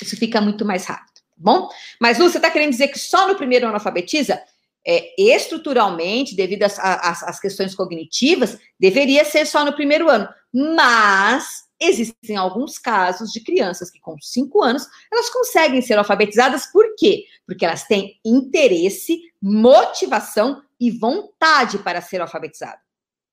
Isso 0.00 0.16
fica 0.16 0.40
muito 0.40 0.64
mais 0.64 0.86
rápido 0.86 1.11
bom? 1.42 1.68
Mas, 2.00 2.18
Lu, 2.18 2.28
você 2.28 2.38
está 2.38 2.50
querendo 2.50 2.70
dizer 2.70 2.88
que 2.88 2.98
só 2.98 3.26
no 3.26 3.36
primeiro 3.36 3.66
ano 3.66 3.74
alfabetiza? 3.74 4.40
É, 4.86 5.14
estruturalmente, 5.16 6.34
devido 6.34 6.64
às 6.64 7.38
questões 7.40 7.74
cognitivas, 7.74 8.58
deveria 8.78 9.24
ser 9.24 9.46
só 9.46 9.64
no 9.64 9.72
primeiro 9.72 10.08
ano. 10.08 10.28
Mas 10.52 11.64
existem 11.80 12.36
alguns 12.36 12.78
casos 12.78 13.32
de 13.32 13.40
crianças 13.40 13.90
que, 13.90 14.00
com 14.00 14.16
cinco 14.20 14.62
anos, 14.62 14.86
elas 15.12 15.28
conseguem 15.30 15.82
ser 15.82 15.98
alfabetizadas. 15.98 16.66
Por 16.66 16.94
quê? 16.96 17.24
Porque 17.46 17.64
elas 17.64 17.84
têm 17.84 18.20
interesse, 18.24 19.20
motivação 19.40 20.62
e 20.80 20.90
vontade 20.90 21.78
para 21.78 22.00
ser 22.00 22.20
alfabetizada. 22.20 22.80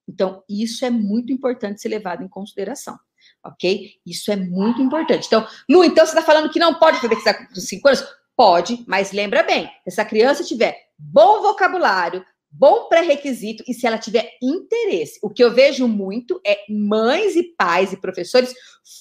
Então, 0.07 0.43
isso 0.49 0.85
é 0.85 0.89
muito 0.89 1.31
importante 1.31 1.81
ser 1.81 1.89
levado 1.89 2.23
em 2.23 2.27
consideração. 2.27 2.99
Ok? 3.43 3.91
Isso 4.05 4.31
é 4.31 4.35
muito 4.35 4.81
importante. 4.81 5.27
Então, 5.27 5.47
Lu, 5.69 5.83
então 5.83 6.05
você 6.05 6.11
está 6.11 6.21
falando 6.21 6.49
que 6.49 6.59
não 6.59 6.75
pode 6.75 6.97
alfabetizar 6.97 7.47
com 7.47 7.55
cinco 7.55 7.87
anos? 7.87 8.03
Pode, 8.35 8.83
mas 8.87 9.11
lembra 9.11 9.43
bem, 9.43 9.65
se 9.83 9.89
essa 9.89 10.05
criança 10.05 10.43
tiver 10.43 10.77
bom 10.97 11.41
vocabulário, 11.41 12.23
bom 12.51 12.87
pré-requisito 12.87 13.63
e 13.67 13.73
se 13.73 13.85
ela 13.85 13.97
tiver 13.97 14.31
interesse. 14.41 15.19
O 15.21 15.29
que 15.29 15.43
eu 15.43 15.53
vejo 15.53 15.87
muito 15.87 16.39
é 16.45 16.57
mães 16.69 17.35
e 17.35 17.43
pais 17.57 17.93
e 17.93 17.97
professores 17.97 18.53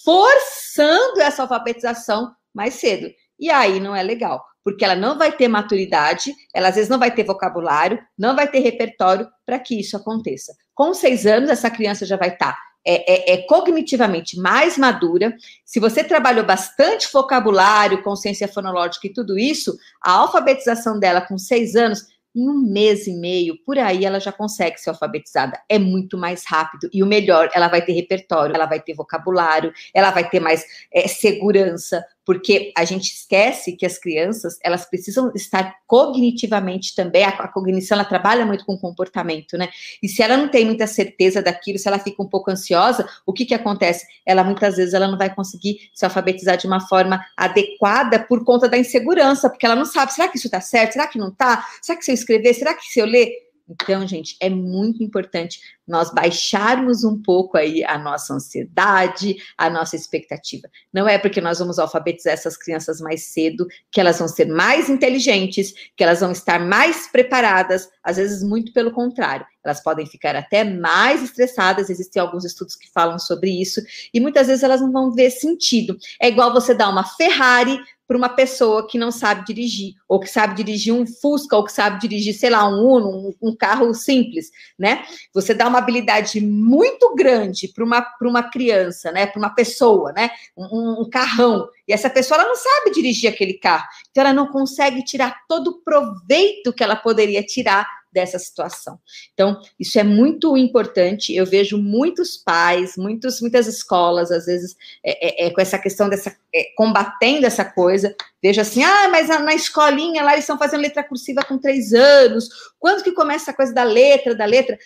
forçando 0.04 1.21
essa 1.21 1.42
alfabetização 1.42 2.33
mais 2.54 2.75
cedo. 2.75 3.09
E 3.38 3.50
aí 3.50 3.78
não 3.78 3.95
é 3.95 4.02
legal, 4.02 4.45
porque 4.64 4.85
ela 4.85 4.97
não 4.97 5.16
vai 5.16 5.30
ter 5.33 5.49
maturidade, 5.49 6.35
ela 6.52 6.68
às 6.68 6.75
vezes 6.75 6.90
não 6.90 6.99
vai 6.99 7.14
ter 7.14 7.25
vocabulário, 7.25 7.99
não 8.18 8.35
vai 8.35 8.50
ter 8.50 8.59
repertório 8.59 9.28
para 9.47 9.59
que 9.59 9.78
isso 9.78 9.97
aconteça. 9.97 10.54
Com 10.75 10.92
seis 10.92 11.26
anos, 11.26 11.49
essa 11.49 11.71
criança 11.71 12.04
já 12.04 12.16
vai 12.16 12.30
estar. 12.30 12.52
Tá 12.52 12.68
é, 12.85 13.32
é, 13.32 13.35
é, 13.35 13.37
cognitivamente 13.47 14.38
mais 14.38 14.78
madura, 14.78 15.37
se 15.64 15.78
você 15.78 16.02
trabalhou 16.02 16.44
bastante 16.44 17.08
vocabulário, 17.12 18.02
consciência 18.02 18.49
fonológica 18.49 19.06
e 19.06 19.12
tudo 19.12 19.38
isso, 19.38 19.76
a 20.02 20.12
alfabetização 20.12 20.99
dela 20.99 21.20
com 21.20 21.37
seis 21.37 21.75
anos 21.75 22.06
em 22.35 22.49
um 22.49 22.58
mês 22.61 23.06
e 23.06 23.14
meio, 23.14 23.56
por 23.64 23.78
aí, 23.78 24.04
ela 24.04 24.20
já 24.20 24.30
consegue 24.30 24.78
ser 24.78 24.90
alfabetizada. 24.90 25.61
É 25.68 25.78
muito 25.78 26.16
mais 26.16 26.44
rápido. 26.47 26.88
E 26.92 27.02
o 27.02 27.06
melhor, 27.06 27.50
ela 27.52 27.68
vai 27.68 27.85
ter 27.85 27.92
repertório, 27.92 28.54
ela 28.54 28.66
vai 28.66 28.80
ter 28.80 28.94
vocabulário, 28.94 29.73
ela 29.92 30.11
vai 30.11 30.28
ter 30.28 30.38
mais 30.38 30.64
é, 30.92 31.08
segurança, 31.08 32.04
porque 32.28 32.75
a 32.76 32.85
gente 32.85 33.11
esquece 33.11 33.73
que 33.73 33.87
as 33.87 33.97
crianças, 33.97 34.58
elas 34.62 34.85
precisam 34.85 35.32
estar 35.35 35.76
cognitivamente 35.87 36.94
também, 36.94 37.25
a, 37.25 37.30
a, 37.30 37.49
cognição, 37.49 37.97
ela 37.97 38.04
trabalha 38.04 38.44
muito 38.44 38.66
com 38.66 38.76
comportamento, 38.76 39.56
né? 39.56 39.70
E 40.02 40.11
se 40.11 40.23
ela 40.23 40.37
não 40.37 40.47
tem 40.47 40.66
muita 40.66 40.87
certeza 40.87 41.40
daquilo, 41.40 41.78
se 41.78 41.88
ela 41.88 41.99
fica 41.99 42.23
um 42.23 42.28
pouco 42.28 42.50
ansiosa, 42.50 43.08
o 43.25 43.32
que 43.32 43.47
que 43.47 43.54
acontece? 43.54 44.06
Ela, 44.26 44.44
muitas 44.44 44.76
vezes, 44.76 44.92
ela 44.92 45.08
não 45.08 45.16
vai 45.16 45.35
conseguir 45.35 45.88
se 45.94 46.04
alfabetizar 46.04 46.58
de 46.58 46.66
uma 46.66 46.87
forma 46.87 47.18
adequada 47.35 48.18
por 48.18 48.44
conta 48.44 48.68
da 48.68 48.76
insegurança, 48.76 49.49
porque 49.49 49.64
ela 49.64 49.75
não 49.75 49.87
sabe, 49.87 50.12
será 50.12 50.28
que 50.28 50.37
isso 50.37 50.50
tá 50.50 50.61
certo? 50.61 50.92
Será 50.92 51.06
que 51.06 51.16
não 51.16 51.30
tá? 51.30 51.64
Será 51.80 51.97
que 51.97 52.04
se 52.04 52.11
eu 52.11 52.14
escrever? 52.14 52.52
Será 52.52 52.75
que 52.75 52.85
se 52.85 53.00
eu 53.00 53.06
ler? 53.06 53.48
Então, 53.69 54.07
gente, 54.07 54.37
é 54.41 54.49
muito 54.49 55.03
importante 55.03 55.61
nós 55.87 56.13
baixarmos 56.13 57.05
um 57.05 57.21
pouco 57.21 57.57
aí 57.57 57.85
a 57.85 57.99
nossa 57.99 58.35
ansiedade, 58.35 59.37
a 59.57 59.69
nossa 59.71 59.97
expectativa. 59.97 60.69
Não 60.93 61.09
é 61.09 61.19
porque 61.19 61.41
nós 61.41 61.59
vamos 61.59 61.79
alfabetizar 61.79 62.33
essas 62.33 62.57
crianças 62.57 63.01
mais 63.01 63.25
cedo 63.27 63.67
que 63.91 64.01
elas 64.01 64.19
vão 64.19 64.29
ser 64.29 64.47
mais 64.47 64.89
inteligentes, 64.89 65.73
que 65.97 66.03
elas 66.03 66.21
vão 66.21 66.33
estar 66.33 66.61
mais 66.61 67.09
preparadas, 67.09 67.89
às 68.03 68.17
vezes 68.17 68.43
muito 68.43 68.73
pelo 68.73 68.93
contrário. 68.93 69.47
Elas 69.65 69.83
podem 69.83 70.07
ficar 70.07 70.35
até 70.35 70.65
mais 70.65 71.23
estressadas, 71.23 71.91
existem 71.91 72.21
alguns 72.21 72.45
estudos 72.45 72.75
que 72.75 72.91
falam 72.91 73.19
sobre 73.19 73.51
isso, 73.51 73.81
e 74.13 74.21
muitas 74.21 74.47
vezes 74.47 74.63
elas 74.63 74.81
não 74.81 74.93
vão 74.93 75.13
ver 75.13 75.31
sentido. 75.31 75.97
É 76.21 76.29
igual 76.29 76.53
você 76.53 76.75
dar 76.75 76.89
uma 76.89 77.05
Ferrari 77.05 77.79
para 78.09 78.17
uma 78.17 78.31
pessoa 78.31 78.88
que 78.88 78.97
não 78.97 79.12
sabe 79.12 79.45
dirigir, 79.45 79.95
ou 80.09 80.19
que 80.19 80.27
sabe 80.27 80.55
dirigir 80.55 80.95
um 80.95 81.07
Fusca, 81.07 81.55
ou 81.55 81.62
que 81.62 81.71
sabe 81.71 82.00
dirigir, 82.00 82.33
sei 82.33 82.49
lá, 82.49 82.67
um 82.67 82.83
Uno, 82.83 83.11
um, 83.11 83.50
um 83.50 83.55
carro 83.55 83.93
simples, 83.93 84.50
né? 84.79 85.05
Você 85.35 85.53
dá 85.53 85.69
uma 85.69 85.79
habilidade 85.79 86.41
muito 86.41 87.15
grande 87.15 87.69
para 87.69 87.85
uma, 87.85 88.07
uma 88.23 88.43
criança, 88.43 89.12
né? 89.12 89.27
Para 89.27 89.38
uma 89.38 89.50
pessoa, 89.50 90.11
né? 90.12 90.31
Um, 90.57 91.03
um, 91.03 91.11
carrão. 91.11 91.69
E 91.87 91.93
essa 91.93 92.09
pessoa 92.09 92.41
ela 92.41 92.49
não 92.49 92.57
sabe 92.57 92.93
dirigir 92.93 93.31
aquele 93.31 93.55
carro. 93.55 93.87
Então 94.11 94.25
ela 94.25 94.33
não 94.33 94.47
consegue 94.47 95.05
tirar 95.05 95.43
todo 95.47 95.69
o 95.69 95.83
proveito 95.83 96.73
que 96.73 96.83
ela 96.83 96.97
poderia 96.97 97.43
tirar 97.43 97.87
dessa 98.19 98.39
situação. 98.39 98.99
Então, 99.33 99.61
isso 99.79 99.99
é 99.99 100.03
muito 100.03 100.57
importante. 100.57 101.35
Eu 101.35 101.47
vejo 101.47 101.79
muitos 101.79 102.37
pais, 102.37 102.97
muitos, 102.97 103.41
muitas 103.41 103.69
escolas, 103.69 104.33
às 104.33 104.47
vezes, 104.47 104.77
é, 105.05 105.45
é, 105.45 105.47
é 105.47 105.51
com 105.51 105.61
essa 105.61 105.79
questão 105.79 106.09
dessa, 106.09 106.37
é, 106.53 106.65
combatendo 106.77 107.47
essa 107.47 107.65
coisa. 107.65 108.15
Vejo 108.43 108.61
assim, 108.61 108.83
ah, 108.83 109.09
mas 109.09 109.28
na 109.28 109.54
escolinha 109.54 110.25
lá 110.25 110.33
eles 110.33 110.45
estão 110.45 110.59
fazendo 110.59 110.81
letra 110.81 111.04
cursiva 111.04 111.45
com 111.45 111.59
três 111.59 111.93
anos. 111.93 112.49
Quando 112.78 113.04
que 113.04 113.13
começa 113.13 113.52
a 113.52 113.54
coisa 113.54 113.73
da 113.73 113.85
letra, 113.85 114.35
da 114.35 114.45
letra? 114.45 114.76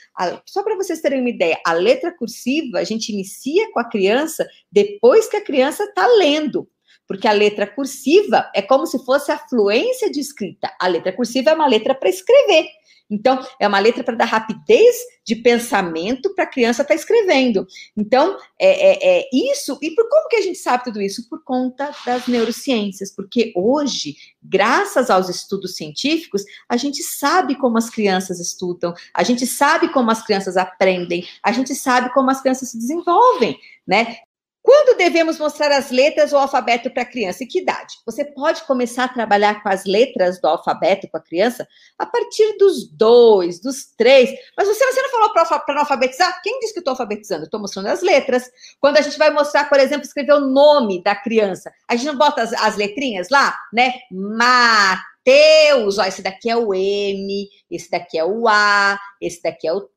só 0.47 0.63
para 0.63 0.77
vocês 0.77 1.01
terem 1.01 1.21
uma 1.21 1.31
ideia, 1.31 1.59
a 1.67 1.73
letra 1.73 2.13
cursiva 2.13 2.79
a 2.79 2.85
gente 2.85 3.13
inicia 3.13 3.71
com 3.73 3.81
a 3.81 3.89
criança 3.89 4.47
depois 4.71 5.27
que 5.27 5.37
a 5.37 5.45
criança 5.45 5.85
está 5.85 6.07
lendo 6.07 6.69
porque 7.13 7.29
a 7.29 7.33
letra 7.33 7.67
cursiva 7.67 8.51
é 8.55 8.63
como 8.63 8.87
se 8.87 8.99
fosse 9.05 9.31
a 9.31 9.37
fluência 9.37 10.11
de 10.11 10.19
escrita. 10.19 10.75
A 10.81 10.87
letra 10.87 11.13
cursiva 11.13 11.51
é 11.51 11.55
uma 11.55 11.67
letra 11.67 11.95
para 11.95 12.09
escrever. 12.09 12.67
Então, 13.13 13.39
é 13.61 13.69
uma 13.69 13.79
letra 13.79 14.03
para 14.03 14.17
dar 14.17 14.25
rapidez 14.25 14.97
de 15.25 15.37
pensamento 15.37 16.35
para 16.35 16.45
a 16.45 16.51
criança 16.51 16.81
estar 16.81 16.95
tá 16.95 16.99
escrevendo. 16.99 17.67
Então, 17.95 18.39
é, 18.59 18.93
é, 18.93 19.21
é, 19.21 19.29
isso. 19.33 19.79
E 19.83 19.95
por 19.95 20.09
como 20.09 20.29
que 20.29 20.37
a 20.37 20.41
gente 20.41 20.59
sabe 20.59 20.85
tudo 20.85 21.01
isso? 21.01 21.29
Por 21.29 21.45
conta 21.45 21.93
das 22.07 22.27
neurociências, 22.27 23.15
porque 23.15 23.53
hoje, 23.55 24.17
graças 24.43 25.11
aos 25.11 25.29
estudos 25.29 25.77
científicos, 25.77 26.43
a 26.69 26.79
gente 26.79 27.03
sabe 27.03 27.55
como 27.57 27.77
as 27.77 27.91
crianças 27.91 28.41
estudam, 28.41 28.95
a 29.15 29.23
gente 29.23 29.47
sabe 29.47 29.93
como 29.93 30.11
as 30.11 30.25
crianças 30.25 30.57
aprendem, 30.57 31.29
a 31.43 31.53
gente 31.53 31.75
sabe 31.75 32.13
como 32.15 32.31
as 32.31 32.41
crianças 32.41 32.71
se 32.71 32.79
desenvolvem, 32.79 33.59
né? 33.87 34.17
Quando 34.63 34.97
devemos 34.97 35.39
mostrar 35.41 35.73
as 35.73 35.91
letras 35.91 36.33
ou 36.33 36.39
alfabeto 36.39 36.89
para 36.89 37.03
a 37.03 37.07
criança? 37.07 37.43
E 37.43 37.47
que 37.47 37.59
idade? 37.59 37.95
Você 38.07 38.25
pode 38.25 38.63
começar 38.63 39.05
a 39.05 39.09
trabalhar 39.09 39.61
com 39.61 39.69
as 39.69 39.85
letras 39.85 40.41
do 40.41 40.47
alfabeto 40.47 41.09
com 41.09 41.17
a 41.17 41.23
criança 41.23 41.67
a 41.99 42.07
partir 42.07 42.57
dos 42.59 42.89
dois, 42.89 43.61
dos 43.61 43.87
três. 43.97 44.31
Mas 44.57 44.69
você, 44.69 44.85
você 44.87 45.03
não 45.03 45.11
falou 45.11 45.33
para 45.33 45.75
não 45.75 45.81
alfabetizar? 45.81 46.41
Quem 46.43 46.61
disse 46.61 46.73
que 46.73 46.79
estou 46.79 46.93
alfabetizando? 46.93 47.45
Estou 47.45 47.59
mostrando 47.59 47.89
as 47.89 48.03
letras. 48.03 48.49
Quando 48.81 48.99
a 48.99 49.01
gente 49.01 49.19
vai 49.19 49.31
mostrar, 49.31 49.69
por 49.69 49.81
exemplo, 49.81 50.07
escrever 50.07 50.35
o 50.35 50.47
nome 50.47 51.03
da 51.03 51.17
criança, 51.17 51.73
a 51.89 51.97
gente 51.97 52.07
não 52.07 52.17
bota 52.17 52.41
as, 52.41 52.53
as 52.53 52.77
letrinhas 52.77 53.29
lá, 53.31 53.59
né? 53.73 53.95
Mateus, 54.13 55.99
ó, 55.99 56.05
esse 56.05 56.23
daqui 56.23 56.49
é 56.49 56.57
o 56.57 56.73
M, 56.73 57.49
esse 57.69 57.91
daqui 57.91 58.17
é 58.17 58.25
o 58.25 58.47
A, 58.47 58.97
esse 59.21 59.43
daqui 59.43 59.67
é 59.67 59.73
o 59.73 59.89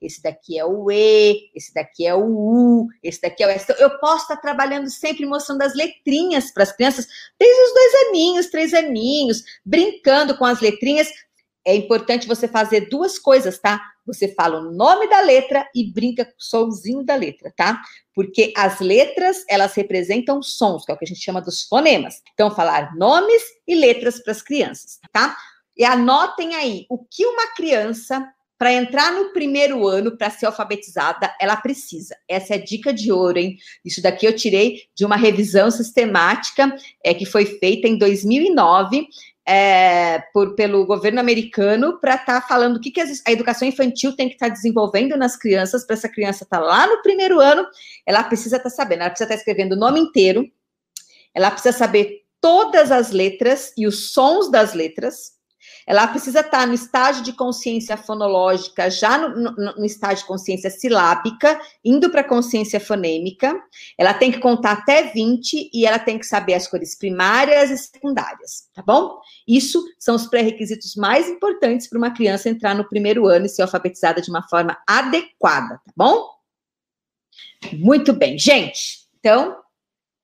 Esse 0.00 0.22
daqui 0.22 0.58
é 0.58 0.64
o 0.64 0.90
E, 0.90 1.50
esse 1.54 1.72
daqui 1.74 2.06
é 2.06 2.14
o 2.14 2.24
U, 2.24 2.88
esse 3.02 3.20
daqui 3.20 3.42
é 3.42 3.46
o 3.46 3.50
S. 3.50 3.64
Então, 3.64 3.76
eu 3.76 3.98
posso 3.98 4.22
estar 4.22 4.36
trabalhando 4.36 4.88
sempre 4.88 5.26
mostrando 5.26 5.62
as 5.62 5.74
letrinhas 5.74 6.50
para 6.50 6.62
as 6.62 6.72
crianças, 6.72 7.06
desde 7.38 7.62
os 7.62 7.74
dois 7.74 8.08
aninhos, 8.08 8.46
três 8.50 8.74
aninhos, 8.74 9.42
brincando 9.64 10.36
com 10.36 10.44
as 10.44 10.60
letrinhas. 10.60 11.08
É 11.64 11.74
importante 11.74 12.28
você 12.28 12.46
fazer 12.46 12.88
duas 12.88 13.18
coisas, 13.18 13.58
tá? 13.58 13.80
Você 14.06 14.28
fala 14.28 14.60
o 14.60 14.72
nome 14.72 15.08
da 15.08 15.20
letra 15.20 15.68
e 15.74 15.90
brinca 15.90 16.24
com 16.24 16.30
o 16.30 16.34
somzinho 16.38 17.02
da 17.04 17.16
letra, 17.16 17.52
tá? 17.56 17.82
Porque 18.14 18.52
as 18.56 18.78
letras, 18.78 19.44
elas 19.48 19.74
representam 19.74 20.40
sons, 20.42 20.84
que 20.84 20.92
é 20.92 20.94
o 20.94 20.98
que 20.98 21.04
a 21.04 21.08
gente 21.08 21.20
chama 21.20 21.42
dos 21.42 21.64
fonemas. 21.64 22.22
Então, 22.32 22.54
falar 22.54 22.94
nomes 22.94 23.42
e 23.66 23.74
letras 23.74 24.22
para 24.22 24.32
as 24.32 24.42
crianças, 24.42 25.00
tá? 25.12 25.36
E 25.76 25.84
anotem 25.84 26.54
aí 26.54 26.86
o 26.88 27.04
que 27.04 27.26
uma 27.26 27.54
criança 27.54 28.32
para 28.58 28.72
entrar 28.72 29.12
no 29.12 29.32
primeiro 29.32 29.86
ano, 29.86 30.16
para 30.16 30.30
ser 30.30 30.46
alfabetizada, 30.46 31.34
ela 31.40 31.56
precisa. 31.56 32.16
Essa 32.28 32.54
é 32.54 32.56
a 32.56 32.64
dica 32.64 32.92
de 32.92 33.12
ouro, 33.12 33.38
hein? 33.38 33.56
Isso 33.84 34.00
daqui 34.00 34.26
eu 34.26 34.34
tirei 34.34 34.82
de 34.94 35.04
uma 35.04 35.16
revisão 35.16 35.70
sistemática 35.70 36.74
é, 37.04 37.12
que 37.12 37.26
foi 37.26 37.44
feita 37.44 37.86
em 37.86 37.98
2009 37.98 39.06
é, 39.46 40.18
por, 40.32 40.54
pelo 40.54 40.84
governo 40.84 41.20
americano 41.20 42.00
para 42.00 42.16
estar 42.16 42.40
tá 42.40 42.48
falando 42.48 42.76
o 42.76 42.80
que, 42.80 42.90
que 42.90 43.00
a 43.00 43.30
educação 43.30 43.68
infantil 43.68 44.16
tem 44.16 44.28
que 44.28 44.34
estar 44.34 44.48
tá 44.48 44.52
desenvolvendo 44.52 45.16
nas 45.16 45.36
crianças, 45.36 45.86
para 45.86 45.94
essa 45.94 46.08
criança 46.08 46.42
estar 46.42 46.58
tá 46.58 46.64
lá 46.64 46.86
no 46.86 47.00
primeiro 47.00 47.38
ano, 47.38 47.64
ela 48.04 48.24
precisa 48.24 48.56
estar 48.56 48.70
tá 48.70 48.74
sabendo, 48.74 49.02
ela 49.02 49.10
precisa 49.10 49.26
estar 49.26 49.36
tá 49.36 49.38
escrevendo 49.38 49.74
o 49.74 49.78
nome 49.78 50.00
inteiro, 50.00 50.50
ela 51.32 51.50
precisa 51.50 51.76
saber 51.76 52.24
todas 52.40 52.90
as 52.90 53.12
letras 53.12 53.72
e 53.76 53.86
os 53.86 54.12
sons 54.12 54.50
das 54.50 54.74
letras, 54.74 55.35
ela 55.86 56.06
precisa 56.08 56.40
estar 56.40 56.66
no 56.66 56.74
estágio 56.74 57.22
de 57.22 57.32
consciência 57.32 57.96
fonológica, 57.96 58.90
já 58.90 59.16
no, 59.16 59.52
no, 59.52 59.76
no 59.76 59.84
estágio 59.84 60.18
de 60.18 60.24
consciência 60.24 60.68
silábica, 60.68 61.60
indo 61.84 62.10
para 62.10 62.22
a 62.22 62.28
consciência 62.28 62.80
fonêmica. 62.80 63.54
Ela 63.96 64.12
tem 64.12 64.32
que 64.32 64.38
contar 64.38 64.72
até 64.72 65.04
20 65.04 65.70
e 65.72 65.86
ela 65.86 65.98
tem 65.98 66.18
que 66.18 66.26
saber 66.26 66.54
as 66.54 66.66
cores 66.66 66.96
primárias 66.98 67.70
e 67.70 67.76
secundárias, 67.76 68.68
tá 68.74 68.82
bom? 68.82 69.18
Isso 69.46 69.82
são 69.98 70.16
os 70.16 70.26
pré-requisitos 70.26 70.96
mais 70.96 71.28
importantes 71.28 71.88
para 71.88 71.98
uma 71.98 72.10
criança 72.10 72.48
entrar 72.48 72.74
no 72.74 72.88
primeiro 72.88 73.26
ano 73.26 73.46
e 73.46 73.48
ser 73.48 73.62
alfabetizada 73.62 74.20
de 74.20 74.30
uma 74.30 74.42
forma 74.48 74.76
adequada, 74.88 75.76
tá 75.84 75.92
bom? 75.96 76.36
Muito 77.72 78.12
bem, 78.12 78.38
gente. 78.38 79.06
Então, 79.18 79.56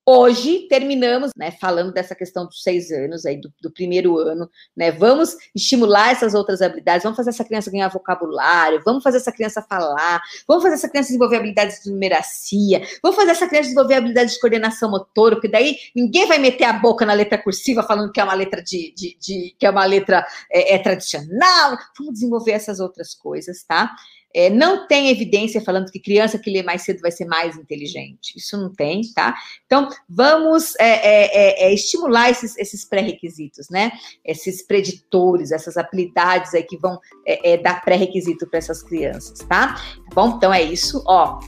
hoje 0.05 0.67
terminamos, 0.69 1.31
né, 1.37 1.53
falando 1.53 1.93
dessa 1.93 2.15
questão 2.15 2.47
dos 2.47 2.62
seis 2.62 2.91
anos 2.91 3.25
aí 3.25 3.41
do, 3.41 3.53
do, 3.62 3.71
primeiro 3.71 4.19
ano, 4.19 4.51
né? 4.77 4.91
Vamos 4.91 5.37
estimular 5.55 6.11
essas 6.11 6.35
outras 6.35 6.61
habilidades, 6.61 7.05
vamos 7.05 7.17
fazer 7.17 7.31
essa 7.31 7.45
criança 7.45 7.71
ganhar 7.71 7.88
vocabulário, 7.88 8.83
vamos 8.85 9.03
fazer 9.03 9.19
essa 9.19 9.33
criança 9.33 9.62
falar, 9.62 10.21
vamos 10.47 10.62
fazer 10.62 10.75
essa 10.75 10.88
criança 10.88 11.09
desenvolver 11.09 11.37
habilidades 11.37 11.83
de 11.85 11.91
numeracia, 11.91 12.83
vamos 13.03 13.17
fazer 13.17 13.31
essa 13.31 13.47
criança 13.47 13.69
desenvolver 13.69 13.95
habilidades 13.95 14.35
de 14.35 14.41
coordenação 14.41 14.91
motora, 14.91 15.37
porque 15.37 15.49
daí 15.49 15.77
ninguém 15.95 16.27
vai 16.27 16.38
meter 16.38 16.65
a 16.65 16.73
boca 16.73 17.07
na 17.07 17.12
letra 17.12 17.38
cursiva 17.38 17.83
falando 17.83 18.12
que 18.12 18.21
é 18.21 18.25
uma 18.25 18.35
letra 18.35 18.62
de, 18.62 18.93
de, 18.97 19.17
de 19.21 19.55
que 19.59 19.67
é 19.67 19.71
uma 19.71 19.85
letra 19.85 20.27
é, 20.51 20.75
é 20.75 20.79
tradicional. 20.79 21.79
Vamos 21.97 22.15
desenvolver 22.15 22.53
essas 22.53 22.81
outras 22.81 23.15
coisas, 23.15 23.62
tá? 23.62 23.91
É, 24.35 24.51
não 24.51 24.87
tem 24.87 25.09
evidência 25.09 25.61
falando 25.61 25.90
que 25.90 25.99
criança 25.99 26.38
que 26.38 26.51
lê 26.51 26.62
mais 26.62 26.83
cedo 26.83 27.01
vai 27.01 27.11
ser 27.11 27.25
mais 27.25 27.57
inteligente. 27.57 28.35
Isso 28.37 28.57
não 28.57 28.73
tem, 28.73 29.01
tá? 29.14 29.35
Então, 29.64 29.88
vamos 30.09 30.75
é, 30.79 30.85
é, 30.85 31.25
é, 31.25 31.64
é 31.64 31.75
estimular 31.75 32.31
esses, 32.31 32.57
esses 32.59 32.85
pré-requisitos, 32.85 33.68
né? 33.71 33.92
Esses 34.25 34.62
preditores, 34.66 35.51
essas 35.51 35.77
habilidades 35.77 36.55
aí 36.55 36.62
que 36.62 36.77
vão 36.77 36.99
é, 37.27 37.57
dar 37.57 37.83
pré-requisito 37.85 38.47
para 38.47 38.59
essas 38.59 38.83
crianças, 38.83 39.38
tá? 39.49 39.62
tá? 39.62 39.83
Bom, 40.14 40.37
então 40.37 40.53
é 40.53 40.62
isso. 40.62 41.03
Ó, 41.07 41.40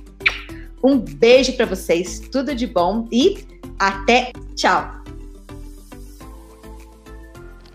um 0.83 0.99
beijo 0.99 1.55
para 1.55 1.67
vocês, 1.67 2.21
tudo 2.21 2.55
de 2.55 2.67
bom 2.67 3.09
e 3.11 3.47
até 3.79 4.31
tchau! 4.55 5.04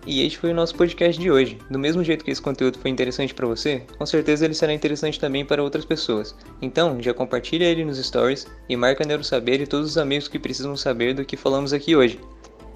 E 0.10 0.26
este 0.26 0.40
foi 0.40 0.50
o 0.50 0.56
nosso 0.56 0.74
podcast 0.74 1.22
de 1.22 1.30
hoje. 1.30 1.60
Do 1.70 1.78
mesmo 1.78 2.04
jeito 2.04 2.26
que 2.26 2.32
esse 2.32 2.42
conteúdo 2.42 2.80
foi 2.80 2.90
interessante 2.90 3.32
para 3.32 3.46
você, 3.46 3.84
com 3.96 4.08
certeza 4.08 4.44
ele 4.44 4.56
será 4.56 4.74
interessante 4.74 5.20
também 5.20 5.46
para 5.46 5.62
outras 5.62 5.86
pessoas. 5.86 6.36
Então, 6.60 7.00
já 7.00 7.14
compartilha 7.14 7.66
ele 7.66 7.86
nos 7.86 8.04
stories 8.04 8.48
e 8.68 8.76
marca 8.76 9.06
Neuro 9.06 9.24
Saber 9.24 9.62
e 9.62 9.68
todos 9.68 9.92
os 9.92 9.98
amigos 10.00 10.28
que 10.28 10.40
precisam 10.40 10.76
saber 10.76 11.14
do 11.14 11.24
que 11.24 11.38
falamos 11.38 11.74
aqui 11.74 11.96
hoje. 11.96 12.20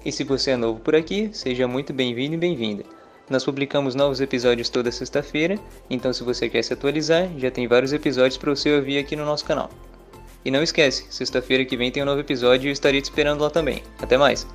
E 0.04 0.12
se 0.12 0.22
você 0.22 0.52
é 0.52 0.56
novo 0.56 0.78
por 0.78 0.94
aqui, 0.94 1.28
seja 1.32 1.66
muito 1.66 1.92
bem-vindo 1.92 2.34
e 2.34 2.38
bem-vinda. 2.38 2.84
Nós 3.28 3.44
publicamos 3.44 3.96
novos 3.96 4.20
episódios 4.20 4.68
toda 4.68 4.92
sexta-feira, 4.92 5.58
então 5.90 6.12
se 6.12 6.22
você 6.22 6.48
quer 6.48 6.62
se 6.62 6.72
atualizar, 6.72 7.28
já 7.36 7.50
tem 7.50 7.66
vários 7.66 7.92
episódios 7.92 8.36
para 8.36 8.54
você 8.54 8.76
ouvir 8.76 8.98
aqui 8.98 9.16
no 9.16 9.24
nosso 9.24 9.44
canal. 9.44 9.70
E 10.44 10.52
não 10.52 10.62
esquece, 10.62 11.06
sexta-feira 11.10 11.64
que 11.64 11.76
vem 11.76 11.90
tem 11.90 12.00
um 12.00 12.06
novo 12.06 12.20
episódio 12.20 12.66
e 12.66 12.68
eu 12.68 12.72
estarei 12.72 13.00
te 13.00 13.06
esperando 13.06 13.40
lá 13.40 13.50
também. 13.50 13.82
Até 13.98 14.16
mais! 14.16 14.46